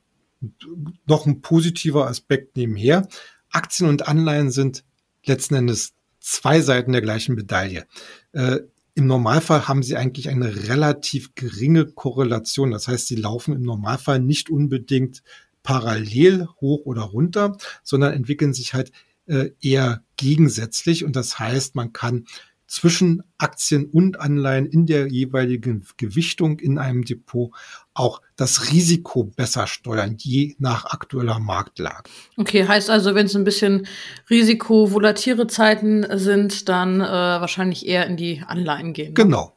noch 1.06 1.26
ein 1.26 1.40
positiver 1.40 2.06
Aspekt 2.06 2.56
nebenher. 2.56 3.08
Aktien 3.50 3.88
und 3.88 4.08
Anleihen 4.08 4.50
sind 4.50 4.84
letzten 5.24 5.54
Endes 5.54 5.94
zwei 6.20 6.60
Seiten 6.60 6.92
der 6.92 7.02
gleichen 7.02 7.34
Medaille. 7.34 7.86
Äh, 8.32 8.60
Im 8.94 9.06
Normalfall 9.06 9.68
haben 9.68 9.82
sie 9.82 9.96
eigentlich 9.96 10.28
eine 10.28 10.68
relativ 10.68 11.34
geringe 11.34 11.86
Korrelation. 11.86 12.70
Das 12.70 12.88
heißt, 12.88 13.06
sie 13.06 13.16
laufen 13.16 13.54
im 13.54 13.62
Normalfall 13.62 14.20
nicht 14.20 14.50
unbedingt 14.50 15.22
parallel 15.62 16.46
hoch 16.60 16.84
oder 16.84 17.02
runter, 17.02 17.56
sondern 17.82 18.12
entwickeln 18.12 18.54
sich 18.54 18.74
halt 18.74 18.92
äh, 19.26 19.50
eher 19.60 20.02
gegensätzlich. 20.16 21.04
Und 21.04 21.16
das 21.16 21.38
heißt, 21.38 21.74
man 21.74 21.92
kann 21.92 22.26
zwischen 22.66 23.22
Aktien 23.38 23.86
und 23.86 24.20
Anleihen 24.20 24.66
in 24.66 24.86
der 24.86 25.08
jeweiligen 25.08 25.86
Gewichtung 25.96 26.58
in 26.58 26.78
einem 26.78 27.04
Depot 27.04 27.50
auch 27.92 28.20
das 28.36 28.72
Risiko 28.72 29.24
besser 29.24 29.66
steuern, 29.66 30.16
je 30.18 30.56
nach 30.58 30.86
aktueller 30.86 31.38
Marktlage. 31.38 32.10
Okay, 32.36 32.66
heißt 32.66 32.90
also, 32.90 33.14
wenn 33.14 33.26
es 33.26 33.36
ein 33.36 33.44
bisschen 33.44 33.86
risikovolatile 34.28 35.46
Zeiten 35.46 36.06
sind, 36.18 36.68
dann 36.68 37.00
äh, 37.00 37.04
wahrscheinlich 37.04 37.86
eher 37.86 38.06
in 38.06 38.16
die 38.16 38.42
Anleihen 38.46 38.92
gehen. 38.92 39.08
Ne? 39.08 39.14
Genau. 39.14 39.56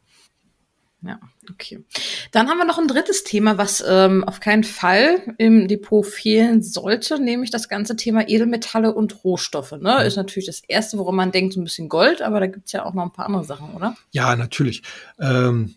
Ja. 1.02 1.18
Okay. 1.50 1.84
Dann 2.32 2.48
haben 2.48 2.58
wir 2.58 2.64
noch 2.64 2.78
ein 2.78 2.88
drittes 2.88 3.24
Thema, 3.24 3.58
was 3.58 3.82
ähm, 3.86 4.24
auf 4.24 4.40
keinen 4.40 4.64
Fall 4.64 5.34
im 5.38 5.68
Depot 5.68 6.04
fehlen 6.04 6.62
sollte, 6.62 7.20
nämlich 7.22 7.50
das 7.50 7.68
ganze 7.68 7.96
Thema 7.96 8.28
Edelmetalle 8.28 8.94
und 8.94 9.24
Rohstoffe. 9.24 9.72
Ne? 9.72 10.04
Ist 10.04 10.16
natürlich 10.16 10.46
das 10.46 10.62
Erste, 10.66 10.98
worum 10.98 11.16
man 11.16 11.32
denkt, 11.32 11.54
so 11.54 11.60
ein 11.60 11.64
bisschen 11.64 11.88
Gold, 11.88 12.22
aber 12.22 12.40
da 12.40 12.46
gibt's 12.46 12.72
ja 12.72 12.84
auch 12.84 12.94
noch 12.94 13.04
ein 13.04 13.12
paar 13.12 13.26
andere 13.26 13.44
Sachen, 13.44 13.74
oder? 13.74 13.96
Ja, 14.10 14.36
natürlich. 14.36 14.82
Ähm, 15.18 15.76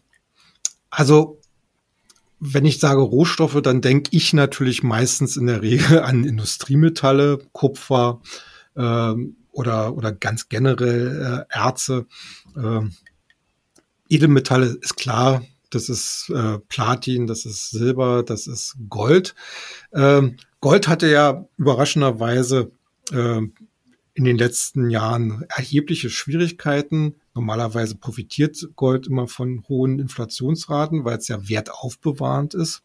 also 0.89 1.39
wenn 2.43 2.65
ich 2.65 2.79
sage 2.79 3.01
Rohstoffe, 3.01 3.61
dann 3.61 3.81
denke 3.81 4.09
ich 4.13 4.33
natürlich 4.33 4.81
meistens 4.81 5.37
in 5.37 5.45
der 5.45 5.61
Regel 5.61 5.99
an 6.01 6.23
Industriemetalle, 6.23 7.39
Kupfer 7.51 8.21
ähm, 8.75 9.37
oder, 9.51 9.95
oder 9.95 10.11
ganz 10.11 10.49
generell 10.49 11.45
äh, 11.49 11.55
Erze. 11.55 12.07
Ähm, 12.57 12.93
Edelmetalle 14.09 14.77
ist 14.81 14.97
klar, 14.97 15.43
das 15.71 15.89
ist 15.89 16.31
äh, 16.33 16.59
Platin, 16.69 17.27
das 17.27 17.45
ist 17.45 17.71
Silber, 17.71 18.23
das 18.23 18.47
ist 18.47 18.75
Gold. 18.89 19.33
Ähm, 19.93 20.37
Gold 20.59 20.87
hatte 20.87 21.09
ja 21.09 21.45
überraschenderweise 21.57 22.71
äh, 23.11 23.41
in 24.13 24.23
den 24.25 24.37
letzten 24.37 24.89
Jahren 24.89 25.45
erhebliche 25.49 26.09
Schwierigkeiten. 26.09 27.15
Normalerweise 27.33 27.95
profitiert 27.95 28.69
Gold 28.75 29.07
immer 29.07 29.27
von 29.27 29.63
hohen 29.67 29.99
Inflationsraten, 29.99 31.05
weil 31.05 31.17
es 31.17 31.29
ja 31.29 31.47
wertaufbewahrend 31.47 32.53
ist. 32.53 32.83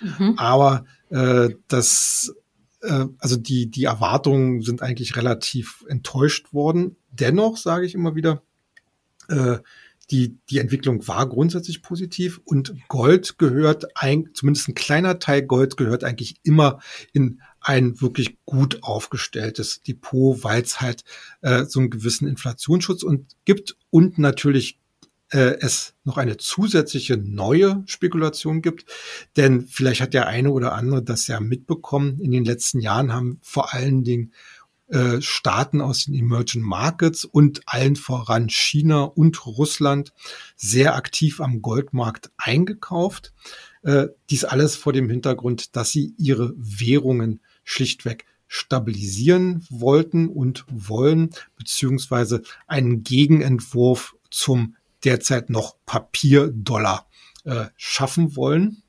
Mhm. 0.00 0.34
Aber 0.38 0.84
äh, 1.10 1.50
das, 1.66 2.34
äh, 2.82 3.06
also 3.18 3.36
die, 3.36 3.68
die 3.70 3.84
Erwartungen 3.84 4.62
sind 4.62 4.80
eigentlich 4.80 5.16
relativ 5.16 5.84
enttäuscht 5.88 6.52
worden. 6.52 6.96
Dennoch 7.10 7.56
sage 7.56 7.84
ich 7.84 7.94
immer 7.94 8.14
wieder, 8.14 8.42
äh, 9.28 9.58
die, 10.10 10.38
die 10.50 10.58
Entwicklung 10.58 11.06
war 11.06 11.28
grundsätzlich 11.28 11.82
positiv 11.82 12.40
und 12.44 12.74
Gold 12.88 13.38
gehört, 13.38 13.96
ein, 13.96 14.30
zumindest 14.34 14.68
ein 14.68 14.74
kleiner 14.74 15.18
Teil 15.18 15.42
Gold 15.42 15.76
gehört 15.76 16.04
eigentlich 16.04 16.36
immer 16.42 16.80
in 17.12 17.40
ein 17.60 18.00
wirklich 18.00 18.38
gut 18.44 18.82
aufgestelltes 18.82 19.82
Depot, 19.82 20.42
weil 20.42 20.62
es 20.62 20.80
halt 20.80 21.04
äh, 21.42 21.64
so 21.64 21.80
einen 21.80 21.90
gewissen 21.90 22.26
Inflationsschutz 22.26 23.02
und 23.02 23.36
gibt 23.44 23.76
und 23.90 24.18
natürlich 24.18 24.80
äh, 25.32 25.58
es 25.60 25.94
noch 26.04 26.16
eine 26.16 26.38
zusätzliche 26.38 27.16
neue 27.16 27.82
Spekulation 27.86 28.62
gibt. 28.62 28.86
Denn 29.36 29.66
vielleicht 29.66 30.00
hat 30.00 30.14
der 30.14 30.26
eine 30.26 30.50
oder 30.50 30.72
andere 30.72 31.02
das 31.02 31.26
ja 31.26 31.38
mitbekommen. 31.38 32.18
In 32.20 32.32
den 32.32 32.44
letzten 32.44 32.80
Jahren 32.80 33.12
haben 33.12 33.38
vor 33.42 33.72
allen 33.72 34.02
Dingen 34.02 34.32
äh, 34.90 35.20
Staaten 35.20 35.80
aus 35.80 36.04
den 36.04 36.14
Emerging 36.14 36.62
Markets 36.62 37.24
und 37.24 37.62
allen 37.66 37.96
voran 37.96 38.48
China 38.48 39.04
und 39.04 39.46
Russland 39.46 40.12
sehr 40.56 40.96
aktiv 40.96 41.40
am 41.40 41.62
Goldmarkt 41.62 42.30
eingekauft. 42.36 43.32
Äh, 43.82 44.08
dies 44.30 44.44
alles 44.44 44.76
vor 44.76 44.92
dem 44.92 45.08
Hintergrund, 45.08 45.76
dass 45.76 45.90
sie 45.90 46.14
ihre 46.18 46.52
Währungen 46.56 47.40
schlichtweg 47.64 48.26
stabilisieren 48.48 49.64
wollten 49.70 50.28
und 50.28 50.64
wollen, 50.68 51.30
beziehungsweise 51.56 52.42
einen 52.66 53.04
Gegenentwurf 53.04 54.16
zum 54.28 54.74
derzeit 55.04 55.50
noch 55.50 55.76
Papierdollar 55.86 57.06
äh, 57.44 57.66
schaffen 57.76 58.34
wollen. 58.34 58.82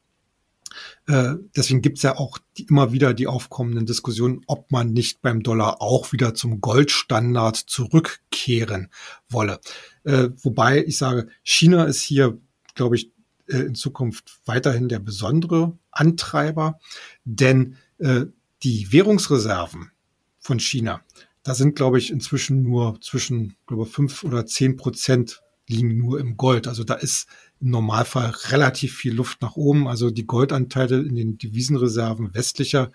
Äh, 1.07 1.35
deswegen 1.55 1.81
gibt's 1.81 2.01
ja 2.01 2.17
auch 2.17 2.37
die, 2.57 2.63
immer 2.63 2.91
wieder 2.91 3.13
die 3.13 3.27
aufkommenden 3.27 3.85
Diskussionen, 3.85 4.41
ob 4.47 4.71
man 4.71 4.93
nicht 4.93 5.21
beim 5.21 5.43
Dollar 5.43 5.81
auch 5.81 6.11
wieder 6.11 6.33
zum 6.33 6.61
Goldstandard 6.61 7.55
zurückkehren 7.55 8.89
wolle. 9.29 9.59
Äh, 10.03 10.29
wobei 10.41 10.83
ich 10.83 10.97
sage, 10.97 11.27
China 11.43 11.85
ist 11.85 12.01
hier, 12.01 12.37
glaube 12.75 12.95
ich, 12.95 13.11
äh, 13.47 13.57
in 13.57 13.75
Zukunft 13.75 14.39
weiterhin 14.45 14.89
der 14.89 14.99
besondere 14.99 15.77
Antreiber, 15.91 16.79
denn 17.23 17.77
äh, 17.99 18.25
die 18.63 18.91
Währungsreserven 18.91 19.91
von 20.39 20.59
China, 20.59 21.01
da 21.43 21.55
sind, 21.55 21.75
glaube 21.75 21.97
ich, 21.97 22.11
inzwischen 22.11 22.61
nur 22.61 22.99
zwischen, 23.01 23.55
glaube 23.65 23.85
fünf 23.85 24.23
oder 24.23 24.45
zehn 24.45 24.77
Prozent 24.77 25.41
liegen 25.67 25.97
nur 25.97 26.19
im 26.19 26.37
Gold. 26.37 26.67
Also 26.67 26.83
da 26.83 26.95
ist 26.95 27.27
im 27.61 27.69
Normalfall 27.69 28.31
relativ 28.49 28.95
viel 28.95 29.13
Luft 29.13 29.41
nach 29.41 29.55
oben. 29.55 29.87
Also 29.87 30.11
die 30.11 30.25
Goldanteile 30.25 30.99
in 30.99 31.15
den 31.15 31.37
Devisenreserven 31.37 32.33
westlicher 32.33 32.91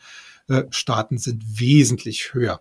äh, 0.49 0.65
Staaten 0.71 1.19
sind 1.19 1.61
wesentlich 1.61 2.35
höher. 2.35 2.61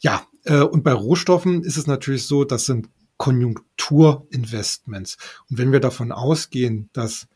Ja, 0.00 0.26
äh, 0.44 0.60
und 0.60 0.84
bei 0.84 0.92
Rohstoffen 0.92 1.62
ist 1.62 1.76
es 1.76 1.86
natürlich 1.86 2.24
so, 2.24 2.44
das 2.44 2.66
sind 2.66 2.88
Konjunkturinvestments. 3.16 5.16
Und 5.50 5.58
wenn 5.58 5.72
wir 5.72 5.80
davon 5.80 6.12
ausgehen, 6.12 6.88
dass 6.92 7.26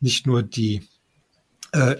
nicht 0.00 0.26
nur 0.26 0.42
die 0.42 0.82
äh, 1.72 1.96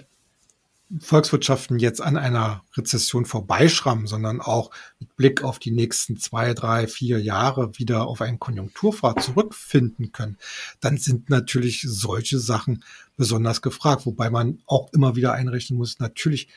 Volkswirtschaften 0.98 1.78
jetzt 1.78 2.02
an 2.02 2.16
einer 2.16 2.64
Rezession 2.76 3.24
vorbeischrammen, 3.24 4.08
sondern 4.08 4.40
auch 4.40 4.72
mit 4.98 5.14
Blick 5.16 5.44
auf 5.44 5.60
die 5.60 5.70
nächsten 5.70 6.16
zwei, 6.16 6.52
drei, 6.52 6.88
vier 6.88 7.20
Jahre 7.20 7.78
wieder 7.78 8.06
auf 8.06 8.20
einen 8.20 8.40
Konjunkturpfad 8.40 9.22
zurückfinden 9.22 10.10
können, 10.10 10.36
dann 10.80 10.98
sind 10.98 11.30
natürlich 11.30 11.82
solche 11.86 12.40
Sachen 12.40 12.82
besonders 13.16 13.62
gefragt, 13.62 14.04
wobei 14.04 14.30
man 14.30 14.62
auch 14.66 14.92
immer 14.92 15.14
wieder 15.14 15.32
einrechnen 15.32 15.78
muss, 15.78 16.00
natürlich 16.00 16.48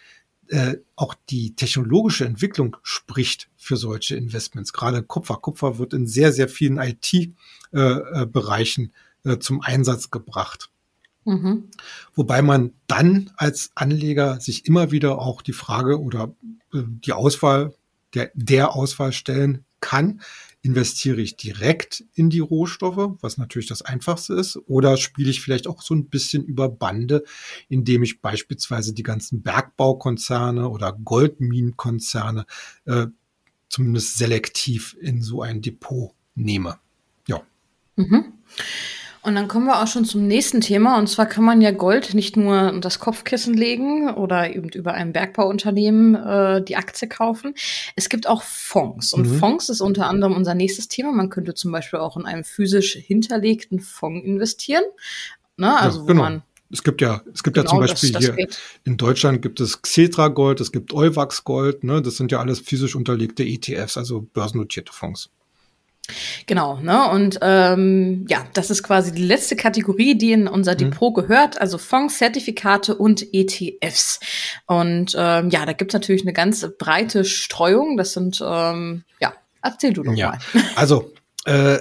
äh, 0.48 0.78
auch 0.96 1.13
die 1.30 1.56
technologische 1.56 2.26
Entwicklung 2.26 2.78
spricht 2.84 3.50
für 3.56 3.78
solche 3.78 4.15
Investments. 4.15 4.74
Gerade 4.74 5.04
Kupfer. 5.04 5.38
Kupfer 5.38 5.78
wird 5.78 5.93
in 5.93 6.08
sehr, 6.08 6.34
sehr 6.34 6.50
vielen 6.50 6.80
IT-Bereichen 6.80 8.91
äh, 9.24 9.34
äh, 9.34 9.39
zum 9.39 9.62
Einsatz 9.62 10.10
gebracht. 10.12 10.73
Mhm. 11.26 11.70
Wobei 12.16 12.42
man 12.42 12.74
dann 12.88 13.32
als 13.38 13.72
Anleger 13.76 14.40
sich 14.40 14.66
immer 14.66 14.92
wieder 14.92 15.20
auch 15.20 15.42
die 15.42 15.54
Frage 15.54 16.02
oder 16.02 16.34
äh, 16.74 16.84
die 16.86 17.14
Auswahl, 17.14 17.74
der, 18.14 18.32
der 18.36 18.76
Auswahl 18.76 19.12
stellen 19.12 19.66
kann, 19.80 20.22
investiere 20.62 21.20
ich 21.20 21.36
direkt 21.36 22.06
in 22.14 22.30
die 22.30 22.40
Rohstoffe, 22.40 23.18
was 23.22 23.38
natürlich 23.38 23.68
das 23.68 23.82
Einfachste 23.82 24.34
ist, 24.34 24.58
oder 24.68 24.96
spiele 24.96 25.30
ich 25.30 25.42
vielleicht 25.42 25.68
auch 25.68 25.82
so 25.82 25.94
ein 25.94 26.06
bisschen 26.06 26.46
über 26.46 26.70
Bande, 26.70 27.24
indem 27.68 28.02
ich 28.02 28.22
beispielsweise 28.22 28.94
die 28.94 29.04
ganzen 29.04 29.42
Bergbaukonzerne 29.42 30.70
oder 30.70 30.94
Goldminenkonzerne 30.94 32.46
äh, 32.86 33.08
zumindest 33.68 34.18
selektiv 34.18 34.96
in 35.02 35.22
so 35.22 35.42
ein 35.42 35.62
Depot 35.62 36.14
nehme. 36.36 36.78
Ja. 37.28 37.42
Mhm. 37.98 38.34
Und 39.24 39.36
dann 39.36 39.48
kommen 39.48 39.68
wir 39.68 39.82
auch 39.82 39.88
schon 39.88 40.04
zum 40.04 40.28
nächsten 40.28 40.60
Thema. 40.60 40.98
Und 40.98 41.08
zwar 41.08 41.26
kann 41.26 41.46
man 41.46 41.62
ja 41.62 41.72
Gold 41.72 42.14
nicht 42.14 42.36
nur 42.36 42.68
unter 42.68 42.82
das 42.82 43.00
Kopfkissen 43.00 43.54
legen 43.54 44.10
oder 44.14 44.54
eben 44.54 44.68
über 44.70 44.94
ein 44.94 45.14
Bergbauunternehmen 45.14 46.16
äh, 46.16 46.62
die 46.62 46.76
Aktie 46.76 47.08
kaufen. 47.08 47.56
Es 47.96 48.10
gibt 48.10 48.28
auch 48.28 48.44
Fonds. 48.44 49.14
Und 49.14 49.30
mhm. 49.30 49.40
Fonds 49.40 49.70
ist 49.70 49.80
unter 49.80 50.08
anderem 50.08 50.36
unser 50.36 50.56
nächstes 50.56 50.90
Thema. 50.90 51.14
Man 51.14 51.30
könnte 51.30 51.54
zum 51.54 51.72
Beispiel 51.72 52.00
auch 52.00 52.18
in 52.18 52.26
einem 52.26 52.44
physisch 52.44 52.94
hinterlegten 52.96 53.80
Fonds 53.80 54.26
investieren. 54.26 54.84
Ne? 55.56 55.80
Also 55.80 56.02
ja, 56.02 56.06
genau. 56.06 56.20
wo 56.20 56.24
man 56.24 56.44
es 56.70 56.84
gibt 56.84 57.02
ja, 57.02 57.22
es 57.32 57.44
gibt 57.44 57.56
genau, 57.56 57.66
ja 57.66 57.70
zum 57.70 57.80
Beispiel 57.80 58.12
das, 58.12 58.24
das 58.24 58.36
hier 58.36 58.46
geht. 58.46 58.60
in 58.84 58.98
Deutschland 58.98 59.44
gibt 59.44 59.62
es 59.62 59.84
Xetra 59.84 60.30
Gold, 60.30 60.60
es 60.60 60.72
gibt 60.72 60.92
Euwax 60.92 61.44
Gold, 61.44 61.84
ne? 61.84 62.02
Das 62.02 62.18
sind 62.18 62.32
ja 62.32 62.40
alles 62.40 62.62
physisch 62.62 62.96
unterlegte 62.96 63.44
ETFs, 63.44 63.96
also 63.96 64.22
börsennotierte 64.22 64.92
Fonds. 64.92 65.30
Genau, 66.48 66.80
ne? 66.82 67.10
Und 67.10 67.39
ähm, 67.42 68.26
ja, 68.28 68.46
das 68.54 68.70
ist 68.70 68.84
quasi 68.84 69.13
die 69.13 69.24
letzte 69.24 69.56
Kategorie, 69.56 70.16
die 70.16 70.34
in 70.34 70.48
unser 70.48 70.74
mhm. 70.74 70.78
Depot 70.78 71.16
gehört, 71.16 71.62
also 71.62 71.78
Fonds, 71.78 72.18
Zertifikate 72.18 72.96
und 72.96 73.34
ETFs. 73.34 74.20
Und 74.66 75.16
ähm, 75.18 75.50
ja, 75.50 75.66
da 75.66 75.74
gibt's 75.74 75.94
natürlich 75.94 76.24
eine 76.24 76.34
ganz 76.34 76.68
breite 76.78 77.24
Streuung. 77.24 77.96
Das 77.96 78.13
sind, 78.13 78.44
ähm, 78.46 79.04
ja, 79.22 79.34
erzähl 79.62 79.94
du 79.94 80.04
doch 80.04 80.13
ja. 80.13 80.32
mal. 80.32 80.39
Also 80.76 81.13
äh, 81.46 81.80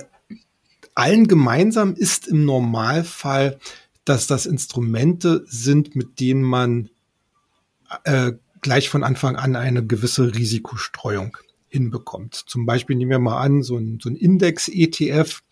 allen 0.94 1.26
gemeinsam 1.26 1.94
ist 1.94 2.28
im 2.28 2.44
Normalfall, 2.44 3.58
dass 4.04 4.26
das 4.28 4.46
Instrumente 4.46 5.44
sind, 5.46 5.96
mit 5.96 6.20
denen 6.20 6.42
man 6.42 6.90
äh, 8.04 8.32
gleich 8.60 8.88
von 8.88 9.02
Anfang 9.02 9.36
an 9.36 9.56
eine 9.56 9.84
gewisse 9.84 10.34
Risikostreuung 10.34 11.36
hinbekommt. 11.72 12.34
Zum 12.34 12.66
Beispiel 12.66 12.96
nehmen 12.96 13.10
wir 13.10 13.18
mal 13.18 13.40
an, 13.40 13.62
so 13.62 13.76
ein, 13.76 13.98
so 14.00 14.08
ein 14.10 14.16
Index-ETF 14.16 15.42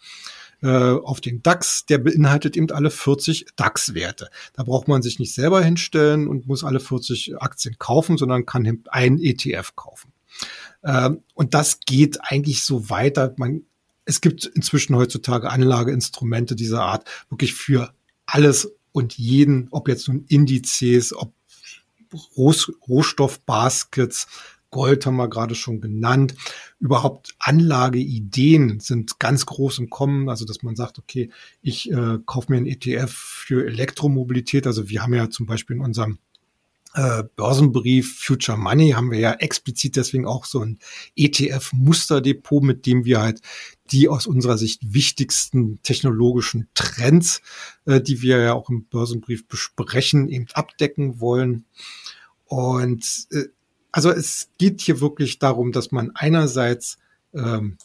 äh, 0.63 0.69
auf 0.69 1.21
den 1.21 1.43
DAX, 1.43 1.87
der 1.87 1.99
beinhaltet 1.99 2.57
eben 2.57 2.71
alle 2.71 2.91
40 2.91 3.47
DAX-Werte. 3.57 4.31
Da 4.53 4.63
braucht 4.63 4.89
man 4.89 5.03
sich 5.03 5.19
nicht 5.19 5.35
selber 5.35 5.63
hinstellen 5.63 6.29
und 6.29 6.47
muss 6.47 6.65
alle 6.65 6.81
40 6.81 7.41
Aktien 7.41 7.77
kaufen, 7.79 8.19
sondern 8.19 8.45
kann 8.47 8.67
eben 8.67 8.85
ein 8.91 9.19
ETF 9.19 9.75
kaufen. 9.75 10.13
Ähm, 10.85 11.23
und 11.35 11.55
das 11.55 11.81
geht 11.81 12.19
eigentlich 12.23 12.63
so 12.63 12.91
weiter. 12.91 13.35
Man, 13.39 13.63
es 14.05 14.21
gibt 14.21 14.45
inzwischen 14.45 14.95
heutzutage 14.97 15.51
Anlageinstrumente 15.51 16.55
dieser 16.55 16.83
Art 16.83 17.09
wirklich 17.31 17.55
für 17.55 17.95
alles 18.27 18.71
und 18.93 19.17
jeden, 19.17 19.69
ob 19.71 19.89
jetzt 19.89 20.09
nun 20.09 20.25
Indizes, 20.29 21.15
ob 21.15 21.33
Rohstoffbaskets, 22.37 24.27
Gold 24.71 25.07
haben 25.07 25.17
wir 25.17 25.29
gerade 25.29 25.55
schon 25.55 25.81
genannt. 25.81 26.35
Überhaupt 26.79 27.35
Anlageideen 27.39 28.81
sind 28.81 29.19
ganz 29.19 29.47
groß 29.47 29.79
im 29.79 29.91
Kommen. 29.91 30.29
Also, 30.29 30.45
dass 30.45 30.63
man 30.63 30.77
sagt, 30.77 30.99
okay, 30.99 31.31
ich 31.63 31.91
äh, 31.91 32.19
kaufe 32.25 32.53
mir 32.53 32.59
einen 32.59 32.67
ETF 32.67 33.11
für 33.13 33.67
Elektromobilität. 33.67 34.67
Also 34.67 34.89
wir 34.89 35.03
haben 35.03 35.15
ja 35.15 35.31
zum 35.31 35.47
Beispiel 35.47 35.77
in 35.77 35.83
unserem 35.83 36.19
äh, 36.95 37.23
Börsenbrief 37.37 38.19
Future 38.21 38.59
Money 38.59 38.91
haben 38.91 39.11
wir 39.11 39.21
ja 39.21 39.33
explizit 39.35 39.95
deswegen 39.95 40.27
auch 40.27 40.45
so 40.45 40.61
ein 40.61 40.79
ETF-Musterdepot, 41.17 42.63
mit 42.63 42.85
dem 42.87 43.05
wir 43.05 43.21
halt 43.21 43.41
die 43.93 44.09
aus 44.09 44.27
unserer 44.27 44.59
Sicht 44.59 44.93
wichtigsten 44.93 45.81
technologischen 45.83 46.69
Trends, 46.75 47.43
äh, 47.85 48.01
die 48.01 48.23
wir 48.23 48.39
ja 48.39 48.55
auch 48.55 48.71
im 48.71 48.87
Börsenbrief 48.87 49.47
besprechen, 49.47 50.29
eben 50.29 50.47
abdecken 50.53 51.21
wollen. 51.21 51.65
Und 52.47 53.29
äh, 53.31 53.45
also 53.93 54.11
es 54.11 54.51
geht 54.59 54.81
hier 54.81 55.01
wirklich 55.01 55.39
darum, 55.39 55.73
dass 55.73 55.93
man 55.93 56.13
einerseits 56.15 56.99
ähm, 57.35 57.79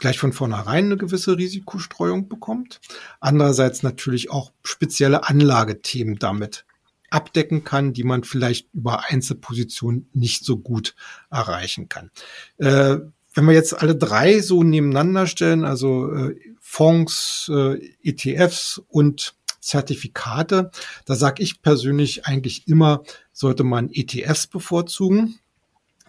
gleich 0.00 0.18
von 0.18 0.32
vornherein 0.32 0.86
eine 0.86 0.96
gewisse 0.96 1.36
Risikostreuung 1.36 2.28
bekommt, 2.28 2.80
andererseits 3.20 3.82
natürlich 3.82 4.30
auch 4.30 4.52
spezielle 4.62 5.28
Anlagethemen 5.28 6.18
damit 6.18 6.64
abdecken 7.10 7.64
kann, 7.64 7.92
die 7.92 8.04
man 8.04 8.24
vielleicht 8.24 8.68
über 8.72 9.10
Einzelpositionen 9.10 10.08
nicht 10.12 10.44
so 10.44 10.56
gut 10.56 10.94
erreichen 11.30 11.88
kann. 11.88 12.10
Äh, 12.58 12.98
wenn 13.34 13.46
wir 13.46 13.54
jetzt 13.54 13.80
alle 13.80 13.94
drei 13.94 14.40
so 14.40 14.62
nebeneinander 14.62 15.26
stellen, 15.26 15.64
also 15.64 16.12
äh, 16.12 16.36
Fonds, 16.60 17.50
äh, 17.52 17.80
ETFs 18.02 18.80
und 18.88 19.34
Zertifikate. 19.60 20.70
Da 21.04 21.14
sage 21.14 21.42
ich 21.42 21.62
persönlich 21.62 22.26
eigentlich 22.26 22.66
immer, 22.66 23.02
sollte 23.32 23.64
man 23.64 23.90
ETFs 23.92 24.46
bevorzugen. 24.46 25.38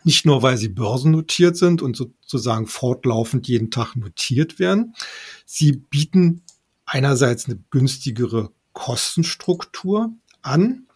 Nicht 0.03 0.25
nur, 0.25 0.41
weil 0.41 0.57
sie 0.57 0.69
börsennotiert 0.69 1.55
sind 1.57 1.81
und 1.81 1.95
sozusagen 1.95 2.65
fortlaufend 2.65 3.47
jeden 3.47 3.69
Tag 3.69 3.95
notiert 3.95 4.57
werden. 4.57 4.95
Sie 5.45 5.73
bieten 5.73 6.41
einerseits 6.85 7.45
eine 7.45 7.59
günstigere 7.69 8.51
Kostenstruktur 8.73 10.11
an 10.41 10.87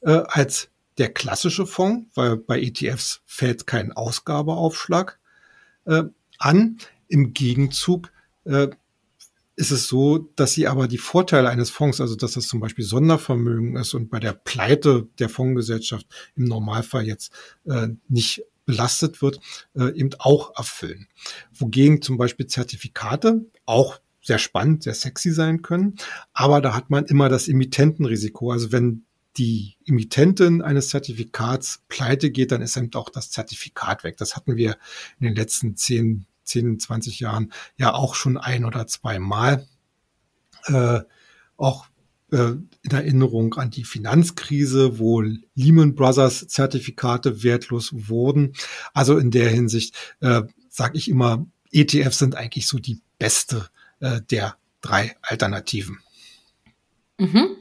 äh, 0.00 0.22
als 0.26 0.70
der 0.98 1.12
klassische 1.12 1.66
Fonds, 1.66 2.08
weil 2.14 2.36
bei 2.36 2.60
ETFs 2.60 3.20
fällt 3.26 3.66
kein 3.66 3.92
Ausgabeaufschlag 3.92 5.18
äh, 5.84 6.04
an. 6.38 6.78
Im 7.08 7.34
Gegenzug 7.34 8.10
äh, 8.44 8.68
ist 9.56 9.70
es 9.70 9.86
so, 9.86 10.18
dass 10.36 10.52
sie 10.52 10.66
aber 10.66 10.88
die 10.88 10.98
Vorteile 10.98 11.48
eines 11.48 11.70
Fonds, 11.70 12.00
also 12.00 12.16
dass 12.16 12.32
das 12.32 12.48
zum 12.48 12.60
Beispiel 12.60 12.84
Sondervermögen 12.84 13.76
ist 13.76 13.94
und 13.94 14.10
bei 14.10 14.18
der 14.18 14.32
Pleite 14.32 15.08
der 15.18 15.28
Fondsgesellschaft 15.28 16.06
im 16.34 16.44
Normalfall 16.44 17.06
jetzt 17.06 17.32
äh, 17.66 17.88
nicht 18.08 18.44
belastet 18.66 19.22
wird, 19.22 19.40
äh, 19.76 19.96
eben 19.96 20.10
auch 20.18 20.56
erfüllen. 20.56 21.06
Wogegen 21.52 22.02
zum 22.02 22.16
Beispiel 22.16 22.46
Zertifikate 22.46 23.44
auch 23.66 24.00
sehr 24.22 24.38
spannend, 24.38 24.82
sehr 24.82 24.94
sexy 24.94 25.30
sein 25.30 25.62
können, 25.62 25.96
aber 26.32 26.60
da 26.60 26.74
hat 26.74 26.90
man 26.90 27.04
immer 27.04 27.28
das 27.28 27.46
Emittentenrisiko. 27.46 28.50
Also 28.50 28.72
wenn 28.72 29.04
die 29.36 29.76
Emittentin 29.86 30.62
eines 30.62 30.88
Zertifikats 30.88 31.82
pleite 31.88 32.30
geht, 32.30 32.52
dann 32.52 32.62
ist 32.62 32.76
eben 32.76 32.92
auch 32.94 33.10
das 33.10 33.30
Zertifikat 33.30 34.04
weg. 34.04 34.16
Das 34.16 34.36
hatten 34.36 34.56
wir 34.56 34.76
in 35.18 35.26
den 35.26 35.34
letzten 35.34 35.76
zehn 35.76 36.26
10, 36.44 36.78
20 36.78 37.20
Jahren 37.20 37.52
ja 37.76 37.94
auch 37.94 38.14
schon 38.14 38.36
ein 38.36 38.64
oder 38.64 38.86
zwei 38.86 39.18
Mal. 39.18 39.66
Äh, 40.66 41.00
auch 41.56 41.86
äh, 42.32 42.56
in 42.82 42.90
Erinnerung 42.90 43.54
an 43.54 43.70
die 43.70 43.84
Finanzkrise, 43.84 44.98
wo 44.98 45.22
Lehman 45.54 45.94
Brothers 45.94 46.48
Zertifikate 46.48 47.42
wertlos 47.42 47.90
wurden. 48.08 48.54
Also 48.92 49.18
in 49.18 49.30
der 49.30 49.50
Hinsicht 49.50 49.94
äh, 50.20 50.42
sage 50.68 50.98
ich 50.98 51.08
immer, 51.08 51.46
ETFs 51.70 52.18
sind 52.18 52.34
eigentlich 52.36 52.66
so 52.66 52.78
die 52.78 53.00
beste 53.18 53.68
äh, 54.00 54.20
der 54.30 54.56
drei 54.80 55.16
Alternativen. 55.22 56.00
Mhm. 57.18 57.56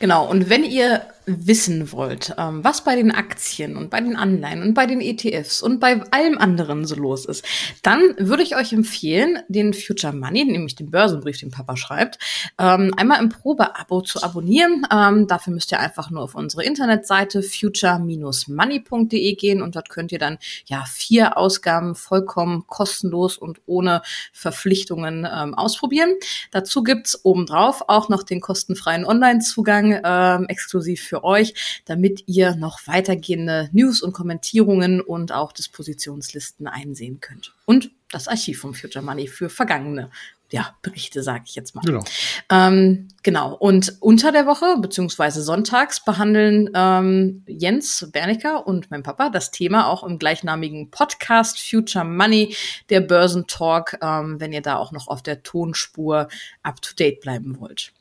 Genau, 0.00 0.28
und 0.28 0.50
wenn 0.50 0.64
ihr 0.64 1.06
wissen 1.26 1.92
wollt, 1.92 2.34
ähm, 2.36 2.64
was 2.64 2.82
bei 2.84 2.96
den 2.96 3.12
Aktien 3.12 3.76
und 3.76 3.90
bei 3.90 4.00
den 4.00 4.16
Anleihen 4.16 4.62
und 4.62 4.74
bei 4.74 4.86
den 4.86 5.00
ETFs 5.00 5.62
und 5.62 5.78
bei 5.78 6.02
allem 6.10 6.38
anderen 6.38 6.84
so 6.84 6.96
los 6.96 7.26
ist, 7.26 7.44
dann 7.82 8.00
würde 8.18 8.42
ich 8.42 8.56
euch 8.56 8.72
empfehlen, 8.72 9.38
den 9.48 9.72
Future 9.72 10.12
Money, 10.12 10.44
nämlich 10.44 10.74
den 10.74 10.90
Börsenbrief, 10.90 11.38
den 11.38 11.50
Papa 11.50 11.76
schreibt, 11.76 12.18
ähm, 12.58 12.92
einmal 12.96 13.20
im 13.20 13.28
Probeabo 13.28 14.02
zu 14.02 14.22
abonnieren. 14.22 14.86
Ähm, 14.92 15.28
dafür 15.28 15.52
müsst 15.52 15.70
ihr 15.72 15.78
einfach 15.78 16.10
nur 16.10 16.22
auf 16.22 16.34
unsere 16.34 16.64
Internetseite 16.64 17.42
future-money.de 17.42 19.34
gehen 19.36 19.62
und 19.62 19.76
dort 19.76 19.90
könnt 19.90 20.10
ihr 20.12 20.18
dann 20.18 20.38
ja 20.66 20.84
vier 20.90 21.36
Ausgaben 21.36 21.94
vollkommen 21.94 22.66
kostenlos 22.66 23.36
und 23.38 23.60
ohne 23.66 24.02
Verpflichtungen 24.32 25.26
ähm, 25.32 25.54
ausprobieren. 25.54 26.14
Dazu 26.50 26.82
gibt's 26.82 27.24
obendrauf 27.24 27.84
auch 27.86 28.08
noch 28.08 28.24
den 28.24 28.40
kostenfreien 28.40 29.04
Online-Zugang 29.04 30.00
ähm, 30.04 30.46
exklusiv 30.48 31.11
für 31.12 31.24
euch, 31.24 31.82
damit 31.84 32.24
ihr 32.26 32.54
noch 32.54 32.86
weitergehende 32.86 33.68
News 33.72 34.00
und 34.00 34.14
Kommentierungen 34.14 35.02
und 35.02 35.30
auch 35.30 35.52
Dispositionslisten 35.52 36.66
einsehen 36.66 37.20
könnt. 37.20 37.52
Und 37.66 37.90
das 38.10 38.28
Archiv 38.28 38.60
vom 38.60 38.72
Future 38.72 39.04
Money 39.04 39.26
für 39.26 39.50
vergangene 39.50 40.10
ja, 40.50 40.74
Berichte, 40.80 41.22
sage 41.22 41.44
ich 41.46 41.54
jetzt 41.54 41.74
mal. 41.74 41.82
Genau. 41.82 42.02
Ähm, 42.50 43.08
genau. 43.22 43.54
Und 43.54 43.96
unter 44.00 44.32
der 44.32 44.46
Woche, 44.46 44.76
beziehungsweise 44.80 45.42
sonntags, 45.42 46.02
behandeln 46.02 46.70
ähm, 46.74 47.42
Jens 47.46 48.08
Bernecker 48.10 48.66
und 48.66 48.90
mein 48.90 49.02
Papa 49.02 49.28
das 49.28 49.50
Thema 49.50 49.88
auch 49.88 50.02
im 50.02 50.18
gleichnamigen 50.18 50.90
Podcast 50.90 51.58
Future 51.60 52.04
Money, 52.06 52.56
der 52.88 53.00
Börsentalk, 53.00 53.98
ähm, 54.02 54.40
wenn 54.40 54.52
ihr 54.52 54.62
da 54.62 54.76
auch 54.76 54.92
noch 54.92 55.08
auf 55.08 55.22
der 55.22 55.42
Tonspur 55.42 56.28
up 56.62 56.80
to 56.80 56.94
date 56.94 57.20
bleiben 57.20 57.60
wollt. 57.60 57.92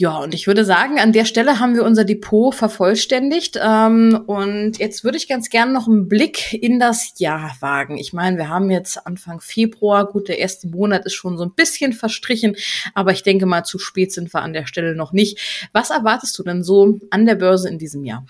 Ja, 0.00 0.16
und 0.16 0.32
ich 0.32 0.46
würde 0.46 0.64
sagen, 0.64 0.98
an 0.98 1.12
der 1.12 1.26
Stelle 1.26 1.60
haben 1.60 1.74
wir 1.74 1.84
unser 1.84 2.06
Depot 2.06 2.54
vervollständigt. 2.54 3.60
Ähm, 3.62 4.18
und 4.26 4.78
jetzt 4.78 5.04
würde 5.04 5.18
ich 5.18 5.28
ganz 5.28 5.50
gerne 5.50 5.74
noch 5.74 5.88
einen 5.88 6.08
Blick 6.08 6.54
in 6.54 6.80
das 6.80 7.12
Jahr 7.18 7.54
wagen. 7.60 7.98
Ich 7.98 8.14
meine, 8.14 8.38
wir 8.38 8.48
haben 8.48 8.70
jetzt 8.70 9.06
Anfang 9.06 9.42
Februar, 9.42 10.06
gut, 10.06 10.28
der 10.28 10.38
erste 10.38 10.68
Monat 10.68 11.04
ist 11.04 11.12
schon 11.12 11.36
so 11.36 11.44
ein 11.44 11.52
bisschen 11.52 11.92
verstrichen, 11.92 12.56
aber 12.94 13.12
ich 13.12 13.24
denke 13.24 13.44
mal, 13.44 13.62
zu 13.64 13.78
spät 13.78 14.10
sind 14.10 14.32
wir 14.32 14.40
an 14.40 14.54
der 14.54 14.64
Stelle 14.64 14.94
noch 14.94 15.12
nicht. 15.12 15.68
Was 15.74 15.90
erwartest 15.90 16.38
du 16.38 16.44
denn 16.44 16.64
so 16.64 16.98
an 17.10 17.26
der 17.26 17.34
Börse 17.34 17.68
in 17.68 17.78
diesem 17.78 18.02
Jahr? 18.02 18.24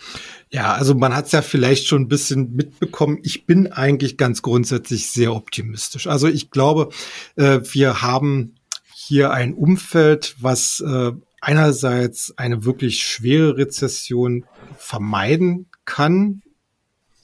Ja, 0.51 0.73
also 0.73 0.97
man 0.97 1.15
hat 1.15 1.27
es 1.27 1.33
ja 1.33 1.41
vielleicht 1.41 1.87
schon 1.87 2.03
ein 2.03 2.09
bisschen 2.09 2.53
mitbekommen. 2.53 3.21
Ich 3.23 3.47
bin 3.47 3.71
eigentlich 3.71 4.17
ganz 4.17 4.43
grundsätzlich 4.43 5.09
sehr 5.09 5.33
optimistisch. 5.33 6.09
Also 6.09 6.27
ich 6.27 6.51
glaube, 6.51 6.89
äh, 7.37 7.61
wir 7.63 8.03
haben 8.03 8.57
hier 8.93 9.31
ein 9.31 9.55
Umfeld, 9.55 10.35
was 10.41 10.81
äh, 10.81 11.13
einerseits 11.41 12.37
eine 12.37 12.65
wirklich 12.65 13.03
schwere 13.03 13.57
Rezession 13.57 14.45
vermeiden 14.77 15.67
kann, 15.85 16.43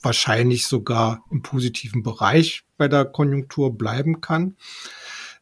wahrscheinlich 0.02 0.66
sogar 0.66 1.24
im 1.30 1.42
positiven 1.42 2.02
Bereich 2.02 2.64
bei 2.76 2.88
der 2.88 3.04
Konjunktur 3.04 3.76
bleiben 3.76 4.20
kann. 4.20 4.56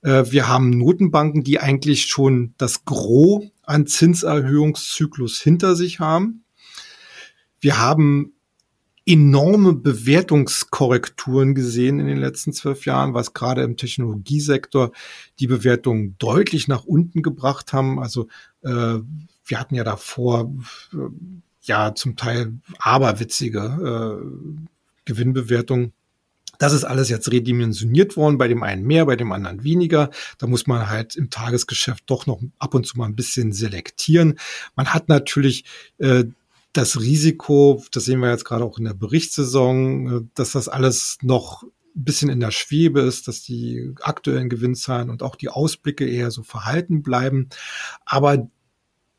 Äh, 0.02 0.24
wir 0.30 0.48
haben 0.48 0.70
Notenbanken, 0.70 1.42
die 1.42 1.60
eigentlich 1.60 2.06
schon 2.06 2.54
das 2.58 2.84
Gros 2.84 3.44
an 3.62 3.86
Zinserhöhungszyklus 3.86 5.40
hinter 5.40 5.76
sich 5.76 6.00
haben. 6.00 6.44
Wir 7.60 7.78
haben 7.78 8.33
enorme 9.06 9.74
Bewertungskorrekturen 9.74 11.54
gesehen 11.54 12.00
in 12.00 12.06
den 12.06 12.16
letzten 12.16 12.52
zwölf 12.52 12.86
Jahren, 12.86 13.12
was 13.12 13.34
gerade 13.34 13.62
im 13.62 13.76
Technologiesektor 13.76 14.92
die 15.38 15.46
Bewertungen 15.46 16.16
deutlich 16.18 16.68
nach 16.68 16.84
unten 16.84 17.22
gebracht 17.22 17.72
haben. 17.72 17.98
Also 18.00 18.28
äh, 18.62 18.98
wir 19.44 19.60
hatten 19.60 19.74
ja 19.74 19.84
davor 19.84 20.52
äh, 20.92 20.96
ja 21.62 21.94
zum 21.94 22.16
Teil 22.16 22.54
aberwitzige 22.78 24.20
äh, 24.20 24.60
Gewinnbewertungen. 25.04 25.92
Das 26.58 26.72
ist 26.72 26.84
alles 26.84 27.08
jetzt 27.08 27.30
redimensioniert 27.30 28.16
worden, 28.16 28.38
bei 28.38 28.48
dem 28.48 28.62
einen 28.62 28.84
mehr, 28.84 29.06
bei 29.06 29.16
dem 29.16 29.32
anderen 29.32 29.64
weniger. 29.64 30.10
Da 30.38 30.46
muss 30.46 30.66
man 30.66 30.88
halt 30.88 31.16
im 31.16 31.28
Tagesgeschäft 31.28 32.04
doch 32.06 32.26
noch 32.26 32.40
ab 32.58 32.74
und 32.74 32.86
zu 32.86 32.96
mal 32.96 33.06
ein 33.06 33.16
bisschen 33.16 33.52
selektieren. 33.52 34.38
Man 34.76 34.94
hat 34.94 35.08
natürlich 35.08 35.64
äh, 35.98 36.24
das 36.76 37.00
Risiko, 37.00 37.82
das 37.92 38.04
sehen 38.04 38.20
wir 38.20 38.30
jetzt 38.30 38.44
gerade 38.44 38.64
auch 38.64 38.78
in 38.78 38.84
der 38.84 38.94
Berichtssaison, 38.94 40.06
äh, 40.06 40.26
dass 40.34 40.52
das 40.52 40.68
alles 40.68 41.18
noch 41.22 41.62
ein 41.62 42.04
bisschen 42.04 42.28
in 42.28 42.40
der 42.40 42.50
Schwebe 42.50 43.00
ist, 43.00 43.28
dass 43.28 43.42
die 43.42 43.94
aktuellen 44.00 44.48
Gewinnzahlen 44.48 45.10
und 45.10 45.22
auch 45.22 45.36
die 45.36 45.48
Ausblicke 45.48 46.06
eher 46.08 46.30
so 46.30 46.42
verhalten 46.42 47.02
bleiben. 47.02 47.48
Aber 48.04 48.48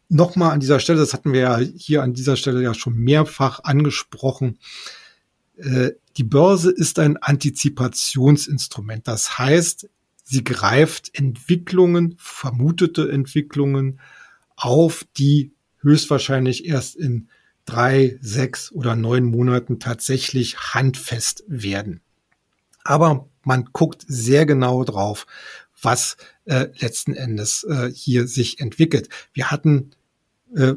nochmal 0.10 0.52
an 0.52 0.60
dieser 0.60 0.80
Stelle, 0.80 1.00
das 1.00 1.14
hatten 1.14 1.34
wir 1.34 1.40
ja 1.40 1.58
hier 1.58 2.04
an 2.04 2.14
dieser 2.14 2.36
Stelle 2.36 2.62
ja 2.62 2.74
schon 2.74 2.96
mehrfach 2.96 3.64
angesprochen, 3.64 4.60
äh, 5.58 5.92
die 6.18 6.24
Börse 6.24 6.72
ist 6.72 7.00
ein 7.00 7.18
Antizipationsinstrument. 7.18 9.08
Das 9.08 9.38
heißt, 9.38 9.90
sie 10.24 10.44
greift 10.44 11.18
Entwicklungen, 11.18 12.16
vermutete 12.18 13.10
Entwicklungen 13.10 14.00
auf, 14.56 15.06
die 15.18 15.54
höchstwahrscheinlich 15.80 16.66
erst 16.66 16.96
in 16.96 17.30
drei, 17.66 18.18
sechs 18.22 18.72
oder 18.72 18.96
neun 18.96 19.26
Monaten 19.26 19.80
tatsächlich 19.80 20.58
handfest 20.58 21.44
werden. 21.48 22.02
Aber 22.84 23.28
man 23.44 23.70
guckt 23.74 24.06
sehr 24.08 24.46
genau 24.46 24.84
drauf, 24.84 25.26
was 25.82 26.18
äh, 26.46 26.68
letzten 26.80 27.14
Endes 27.14 27.64
äh, 27.64 27.92
hier 27.92 28.28
sich 28.28 28.60
entwickelt. 28.60 29.10
Wir 29.34 29.52
hatten, 29.52 29.92
äh, 30.56 30.74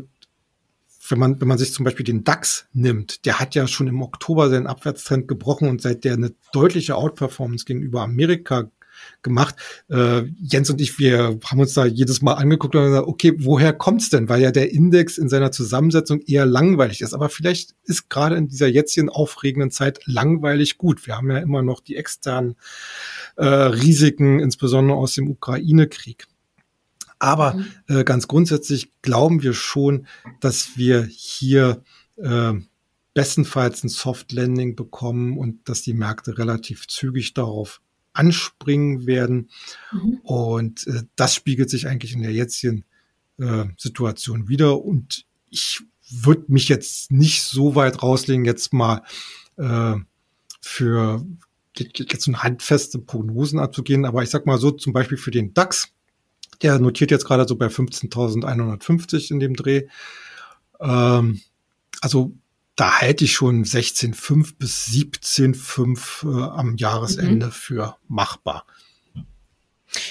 wenn 1.09 1.19
man, 1.19 1.41
wenn 1.41 1.49
man 1.49 1.59
sich 1.59 1.73
zum 1.73 1.85
Beispiel 1.85 2.05
den 2.05 2.25
DAX 2.25 2.67
nimmt, 2.73 3.25
der 3.25 3.41
hat 3.41 3.55
ja 3.55 3.67
schon 3.67 3.87
im 3.87 4.03
Oktober 4.03 4.51
seinen 4.51 4.67
Abwärtstrend 4.67 5.29
gebrochen 5.29 5.69
und 5.69 5.81
seit 5.81 6.05
der 6.05 6.15
eine 6.15 6.35
deutliche 6.53 6.97
Outperformance 6.97 7.65
gegenüber 7.65 8.03
Amerika 8.03 8.71
gemacht. 9.23 9.57
Äh, 9.91 10.23
Jens 10.41 10.71
und 10.71 10.81
ich, 10.81 10.99
wir 10.99 11.39
haben 11.45 11.61
uns 11.61 11.75
da 11.75 11.85
jedes 11.85 12.23
Mal 12.23 12.35
angeguckt 12.35 12.75
und 12.75 12.85
gesagt, 12.85 13.07
okay, 13.07 13.35
woher 13.39 13.73
kommt's 13.73 14.11
denn? 14.11 14.29
Weil 14.29 14.41
ja 14.41 14.51
der 14.51 14.73
Index 14.73 15.19
in 15.19 15.29
seiner 15.29 15.53
Zusammensetzung 15.53 16.21
eher 16.21 16.47
langweilig 16.47 17.01
ist. 17.01 17.15
Aber 17.15 17.29
vielleicht 17.29 17.75
ist 17.85 18.11
gerade 18.11 18.37
in 18.37 18.49
dieser 18.49 18.69
jetzigen 18.69 19.09
aufregenden 19.09 19.71
Zeit 19.71 20.01
langweilig 20.07 20.79
gut. 20.79 21.07
Wir 21.07 21.17
haben 21.17 21.31
ja 21.31 21.39
immer 21.39 21.63
noch 21.63 21.81
die 21.81 21.97
externen 21.97 22.57
äh, 23.37 23.47
Risiken, 23.47 24.41
insbesondere 24.41 24.97
aus 24.97 25.15
dem 25.15 25.29
Ukraine-Krieg. 25.29 26.27
Aber 27.19 27.55
mhm. 27.55 27.67
äh, 27.89 28.05
ganz 28.05 28.29
grundsätzlich 28.29 28.93
glauben 29.03 29.43
wir 29.43 29.53
schon, 29.53 30.07
dass 30.41 30.77
wir 30.77 31.03
hier 31.11 31.83
äh, 32.17 32.53
bestenfalls 33.15 33.83
ein 33.83 33.89
Soft 33.89 34.33
Landing 34.33 34.77
bekommen 34.77 35.39
und 35.39 35.69
dass 35.69 35.83
die 35.83 35.95
Märkte 35.95 36.39
relativ 36.39 36.87
zügig 36.87 37.35
darauf 37.35 37.81
anspringen 38.19 39.07
werden. 39.07 39.49
Mhm. 39.93 40.19
Und 40.23 40.87
äh, 40.87 41.03
das 41.17 41.35
spiegelt 41.35 41.71
sich 41.71 41.87
eigentlich 41.87 42.13
in 42.13 42.23
der 42.23 42.33
jetzigen 42.33 42.85
äh, 43.39 43.67
Situation 43.77 44.49
wieder. 44.49 44.83
Und 44.85 45.25
ich 45.51 45.83
würde 46.11 46.45
mich 46.49 46.69
jetzt 46.69 47.13
nicht 47.13 47.43
so 47.43 47.75
weit 47.75 48.03
rauslegen, 48.03 48.45
jetzt 48.45 48.73
mal 48.73 49.03
äh, 49.57 49.95
für 50.61 51.25
jetzt 51.77 52.25
so 52.25 52.33
handfeste 52.35 52.99
Prognosen 52.99 53.61
abzugehen. 53.61 54.05
Aber 54.05 54.23
ich 54.23 54.31
sag 54.31 54.47
mal 54.47 54.59
so, 54.59 54.73
zum 54.73 54.93
Beispiel 54.93 55.19
für 55.19 55.31
den 55.31 55.55
DAX, 55.55 55.93
der 56.61 56.81
notiert 56.81 57.13
jetzt 57.13 57.25
gerade 57.25 57.47
so 57.47 57.55
bei 57.55 57.67
15.150 57.67 59.31
in 59.31 59.39
dem 59.39 59.55
Dreh. 59.55 59.85
Ähm, 60.81 61.41
also 62.01 62.33
da 62.79 63.01
halte 63.01 63.25
ich 63.25 63.33
schon 63.33 63.65
16,5 63.65 64.55
bis 64.57 64.87
17,5 64.87 66.23
äh, 66.23 66.43
am 66.45 66.77
Jahresende 66.77 67.47
mhm. 67.47 67.53
für 67.53 67.97
machbar. 68.07 68.65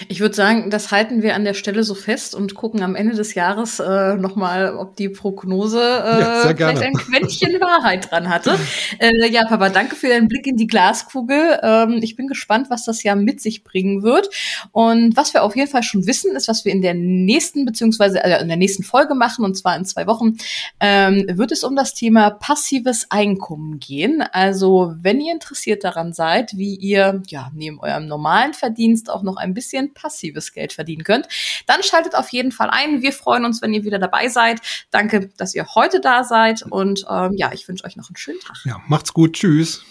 Ich 0.07 0.21
würde 0.21 0.33
sagen, 0.33 0.71
das 0.71 0.91
halten 0.91 1.21
wir 1.21 1.35
an 1.35 1.45
der 1.45 1.53
Stelle 1.53 1.83
so 1.83 1.93
fest 1.93 2.33
und 2.33 2.55
gucken 2.55 2.81
am 2.81 2.95
Ende 2.95 3.15
des 3.15 3.35
Jahres 3.35 3.79
äh, 3.79 4.15
nochmal, 4.15 4.75
ob 4.75 4.95
die 4.95 5.07
Prognose 5.07 5.79
äh, 5.79 6.19
ja, 6.19 6.55
vielleicht 6.55 6.81
ein 6.81 6.93
Quäntchen 6.93 7.61
Wahrheit 7.61 8.09
dran 8.09 8.27
hatte. 8.29 8.57
Äh, 8.99 9.29
ja, 9.29 9.45
Papa, 9.45 9.69
danke 9.69 9.95
für 9.95 10.07
deinen 10.07 10.27
Blick 10.27 10.47
in 10.47 10.57
die 10.57 10.65
Glaskugel. 10.65 11.59
Ähm, 11.61 11.99
ich 12.01 12.15
bin 12.15 12.27
gespannt, 12.27 12.69
was 12.69 12.85
das 12.85 13.03
Jahr 13.03 13.15
mit 13.15 13.39
sich 13.41 13.63
bringen 13.63 14.01
wird. 14.01 14.29
Und 14.71 15.15
was 15.15 15.33
wir 15.33 15.43
auf 15.43 15.55
jeden 15.55 15.69
Fall 15.69 15.83
schon 15.83 16.07
wissen, 16.07 16.35
ist, 16.35 16.47
was 16.47 16.65
wir 16.65 16.71
in 16.71 16.81
der 16.81 16.95
nächsten, 16.95 17.65
beziehungsweise 17.65 18.23
äh, 18.23 18.41
in 18.41 18.47
der 18.47 18.57
nächsten 18.57 18.83
Folge 18.83 19.13
machen, 19.13 19.45
und 19.45 19.55
zwar 19.55 19.75
in 19.75 19.85
zwei 19.85 20.07
Wochen, 20.07 20.37
ähm, 20.79 21.25
wird 21.29 21.51
es 21.51 21.63
um 21.63 21.75
das 21.75 21.93
Thema 21.93 22.31
passives 22.31 23.07
Einkommen 23.11 23.79
gehen. 23.79 24.23
Also, 24.31 24.95
wenn 24.99 25.21
ihr 25.21 25.33
interessiert 25.33 25.83
daran 25.83 26.13
seid, 26.13 26.57
wie 26.57 26.75
ihr 26.75 27.21
ja 27.27 27.51
neben 27.53 27.79
eurem 27.79 28.07
normalen 28.07 28.53
Verdienst 28.53 29.11
auch 29.11 29.21
noch 29.21 29.37
ein 29.37 29.53
bisschen 29.53 29.66
bisschen 29.67 29.93
passives 29.93 30.53
Geld 30.53 30.73
verdienen 30.73 31.03
könnt, 31.03 31.27
dann 31.65 31.83
schaltet 31.83 32.15
auf 32.15 32.29
jeden 32.29 32.51
Fall 32.51 32.69
ein. 32.69 33.01
Wir 33.01 33.11
freuen 33.11 33.45
uns, 33.45 33.61
wenn 33.61 33.73
ihr 33.73 33.83
wieder 33.83 33.99
dabei 33.99 34.29
seid. 34.29 34.61
Danke, 34.91 35.29
dass 35.37 35.53
ihr 35.53 35.65
heute 35.75 35.99
da 35.99 36.23
seid 36.23 36.63
und 36.69 37.05
ähm, 37.09 37.33
ja, 37.35 37.51
ich 37.51 37.67
wünsche 37.67 37.83
euch 37.83 37.95
noch 37.95 38.09
einen 38.09 38.17
schönen 38.17 38.39
Tag. 38.39 38.57
Ja, 38.65 38.81
macht's 38.87 39.13
gut. 39.13 39.33
Tschüss. 39.33 39.83